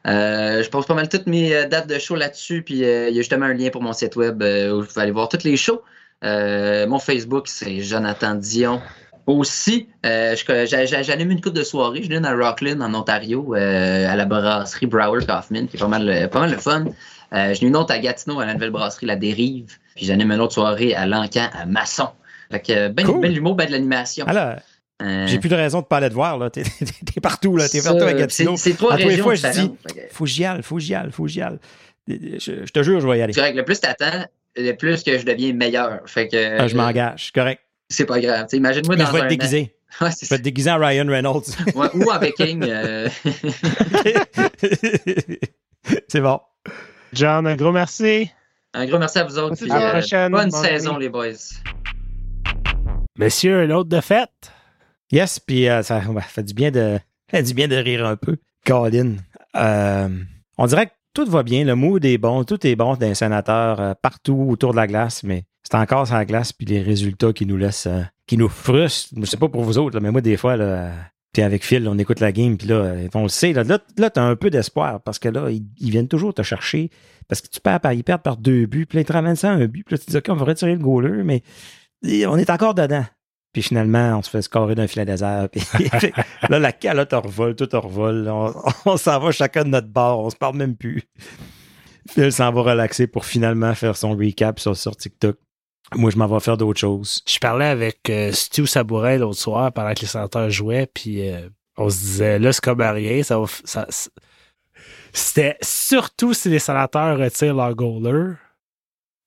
[0.07, 3.15] Euh, je pose pas mal toutes mes euh, dates de show là-dessus, puis euh, il
[3.15, 5.29] y a justement un lien pour mon site web euh, où vous pouvez aller voir
[5.29, 5.81] toutes les shows.
[6.23, 8.81] Euh, mon Facebook, c'est Jonathan Dion.
[9.31, 12.01] Aussi, euh, j'anime une coupe de soirée.
[12.03, 15.87] Je viens à Rockland, en Ontario, euh, à la brasserie Brower Kaufman, qui est pas
[15.87, 16.85] mal, euh, pas mal le fun.
[17.33, 19.77] Euh, J'ai une autre à Gatineau, à la nouvelle brasserie La Dérive.
[19.95, 22.09] Puis j'anime une autre soirée à Lancan, à Masson.
[22.51, 23.21] Fait que ben, Cool.
[23.21, 24.25] ben l'humour, ben de l'animation.
[24.27, 24.55] Alors,
[25.01, 26.49] Euh, j'ai plus de raison de pas aller te voir, là.
[26.51, 26.61] T'es
[27.13, 27.67] t'es partout, là.
[27.69, 28.55] T'es partout à Gatineau.
[28.57, 29.71] C'est trois À les régions fois, je dis,
[30.11, 31.57] Faut que j'y aille, faut que j'y aille, faut que j'y aille.
[32.07, 33.33] Je, je te jure, je vais y aller.
[33.33, 34.25] C'est vrai que le plus t'attends,
[34.55, 36.01] le plus que je deviens meilleur.
[36.05, 37.61] Fait que Ah, je m'engage, correct.
[37.91, 38.47] C'est pas grave.
[38.53, 39.61] Imagine-moi Mais dans je vais un être déguisé.
[39.61, 39.77] an.
[40.05, 40.35] Ouais, c'est Je vais ça.
[40.35, 41.43] être déguisé en Ryan Reynolds.
[41.75, 42.63] Ouais, ou en Viking.
[42.63, 43.09] euh,
[46.07, 46.39] c'est bon.
[47.13, 48.31] John, un gros merci.
[48.73, 49.49] un gros merci à vous autres.
[49.49, 49.63] Merci.
[49.65, 51.33] puis, À la euh, prochaine, bonne saison, les boys.
[53.17, 54.51] Messieurs, un autre de fête.
[55.11, 56.97] Yes, puis euh, ça ouais, fait du bien de
[57.29, 58.37] fait du bien de rire un peu.
[58.65, 59.15] Colin,
[59.55, 60.07] euh,
[60.57, 63.79] on dirait que tout va bien, le mood est bon, tout est bon d'un sénateur
[63.79, 67.33] euh, partout autour de la glace, mais c'est encore sur la glace puis les résultats
[67.33, 69.13] qui nous laissent, euh, qui nous frustrent.
[69.17, 70.91] Je sais pas pour vous autres, là, mais moi des fois là,
[71.37, 74.09] avec Phil, on écoute la game puis là, euh, on le sait, là, là, là
[74.09, 76.89] t'as un peu d'espoir parce que là ils, viennent toujours te chercher
[77.27, 79.83] parce que tu perds par, ils perdent par deux buts, puis là, ils un but,
[79.83, 81.43] puis là tu dis ok on va retirer le goaler, mais
[82.25, 83.05] on est encore dedans.
[83.53, 85.49] Puis finalement, on se fait scorer d'un filet désert.
[85.51, 85.61] Puis
[86.49, 88.27] là, la calotte revole, tout revole.
[88.29, 88.53] On,
[88.85, 90.19] on s'en va chacun de notre bord.
[90.19, 91.03] On se parle même plus.
[92.09, 95.37] Phil s'en va relaxer pour finalement faire son recap sur, sur TikTok.
[95.95, 97.21] Moi, je m'en vais faire d'autres choses.
[97.27, 101.49] Je parlais avec euh, Stu Sabourin l'autre soir pendant que les sénateurs jouaient, puis euh,
[101.77, 103.21] on se disait, là, c'est comme à rien.
[103.23, 103.87] Ça ça-
[105.13, 108.35] C'était surtout si les sénateurs retirent leur goaler,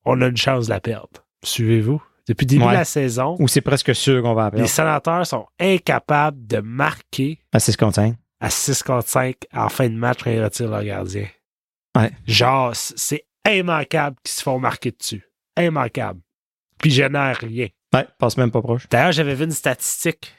[0.06, 1.24] on a une chance de la perdre.
[1.44, 2.02] Suivez-vous?
[2.28, 2.70] Depuis le début Ouais.
[2.72, 4.66] de la saison, Ou c'est presque sûr qu'on va les appeler.
[4.66, 8.16] sénateurs sont incapables de marquer c'est ce qu'on tient.
[8.40, 11.26] à 6 contre 5 en fin de match quand ils retirent leur gardien.
[11.96, 12.10] Ouais.
[12.26, 15.22] Genre, c'est immanquable qu'ils se font marquer dessus.
[15.58, 16.20] Immanquable.
[16.78, 17.68] Puis je n'ai rien.
[17.94, 18.88] Ouais, passe même pas proche.
[18.88, 20.34] D'ailleurs, j'avais vu une statistique.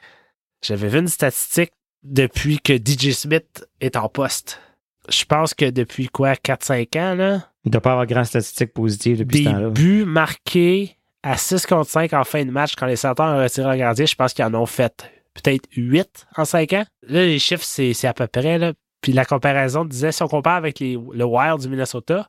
[0.62, 1.72] J'avais vu une statistique
[2.02, 4.60] depuis que DJ Smith est en poste.
[5.08, 8.72] Je pense que depuis quoi, 4-5 ans, là, Il ne doit pas avoir grand statistique
[8.72, 9.70] positive depuis des ce temps-là.
[9.70, 10.95] buts marqués
[11.26, 14.06] à 6 contre 5 en fin de match quand les sénateurs ont retiré leur gardien,
[14.06, 16.84] je pense qu'ils en ont fait peut-être 8 en 5 ans.
[17.02, 18.58] Là, les chiffres, c'est c'est à peu près.
[18.58, 18.72] Là.
[19.00, 22.28] Puis la comparaison disait, si on compare avec les, le Wild du Minnesota,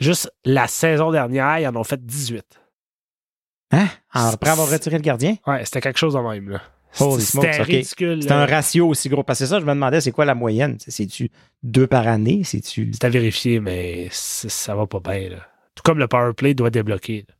[0.00, 2.44] juste la saison dernière, ils en ont fait 18.
[3.72, 3.86] Hein?
[4.12, 5.36] Après avoir retiré le gardien?
[5.46, 6.48] Ouais, c'était quelque chose de même.
[6.50, 6.62] Là.
[7.20, 8.22] C'était ridicule.
[8.22, 9.22] C'est un ratio aussi gros.
[9.22, 10.76] Parce que ça, je me demandais, c'est quoi la moyenne?
[10.78, 11.30] C'est- C'est-tu
[11.62, 12.42] deux par année?
[12.44, 12.90] C'est-tu.
[12.92, 15.30] C'est à vérifier, mais ça va pas bien.
[15.30, 15.36] Là.
[15.74, 17.26] Tout comme le power play doit débloquer.
[17.28, 17.34] là.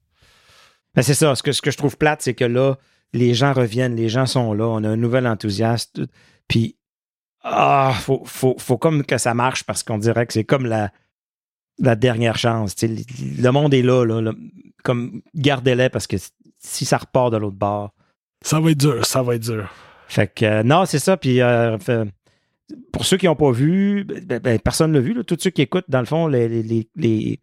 [0.97, 1.35] Ben, c'est ça.
[1.35, 2.77] Ce que, ce que je trouve plate, c'est que là,
[3.13, 5.91] les gens reviennent, les gens sont là, on a un nouvel enthousiasme.
[5.95, 6.09] tout.
[6.49, 6.77] Puis,
[7.43, 10.91] ah, faut, faut, faut comme que ça marche parce qu'on dirait que c'est comme la,
[11.79, 12.75] la dernière chance.
[12.83, 12.97] Le,
[13.43, 14.33] le monde est là, là, là.
[14.83, 16.17] comme gardez-les parce que
[16.59, 17.93] si ça repart de l'autre bord.
[18.43, 19.71] Ça va être dur, ça va être dur.
[20.09, 21.17] Fait que, euh, non, c'est ça.
[21.17, 22.09] Puis, euh, fait-
[22.93, 25.15] pour ceux qui n'ont pas vu, ben, ben, personne ne l'a vu.
[25.15, 25.23] Là.
[25.25, 27.41] Tous ceux qui écoutent, dans le fond, les, les, les,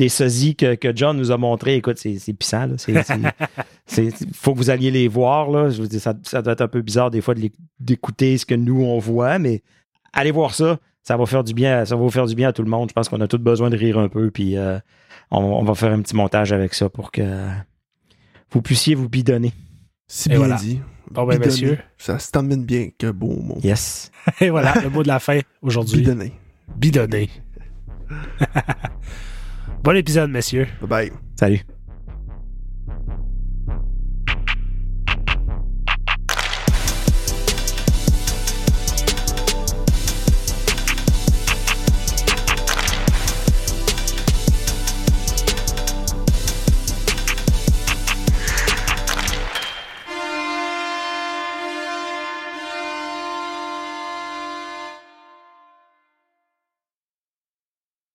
[0.00, 2.68] les, sosies que, que John nous a montrés, écoute, c'est c'est puissant.
[2.78, 2.94] C'est-
[3.86, 5.50] c'est- c'est- faut que vous alliez les voir.
[5.50, 5.70] Là.
[5.70, 7.48] Je veux dire, ça, ça doit être un peu bizarre des fois de
[7.78, 9.62] d'écouter ce que nous, on voit, mais
[10.12, 10.78] allez voir ça.
[11.02, 12.88] Ça va faire du bien, ça va vous faire du bien à tout le monde.
[12.90, 14.30] Je pense qu'on a tous besoin de rire un peu.
[14.30, 14.78] Puis, euh,
[15.30, 17.22] on, on va faire un petit montage avec ça pour que
[18.50, 19.52] vous puissiez vous bidonner.
[20.06, 20.56] Si Et bien voilà.
[20.56, 20.80] dit.
[21.10, 21.46] Bon, ben, Bidonner.
[21.46, 21.78] messieurs.
[21.96, 23.58] Ça se termine bien que beau mot.
[23.64, 24.10] Yes.
[24.40, 26.00] Et voilà, le mot de la fin aujourd'hui.
[26.00, 26.32] Bidonner.
[26.76, 27.30] Bidonné.
[29.82, 30.66] bon épisode, messieurs.
[30.80, 31.12] Bye bye.
[31.38, 31.60] Salut.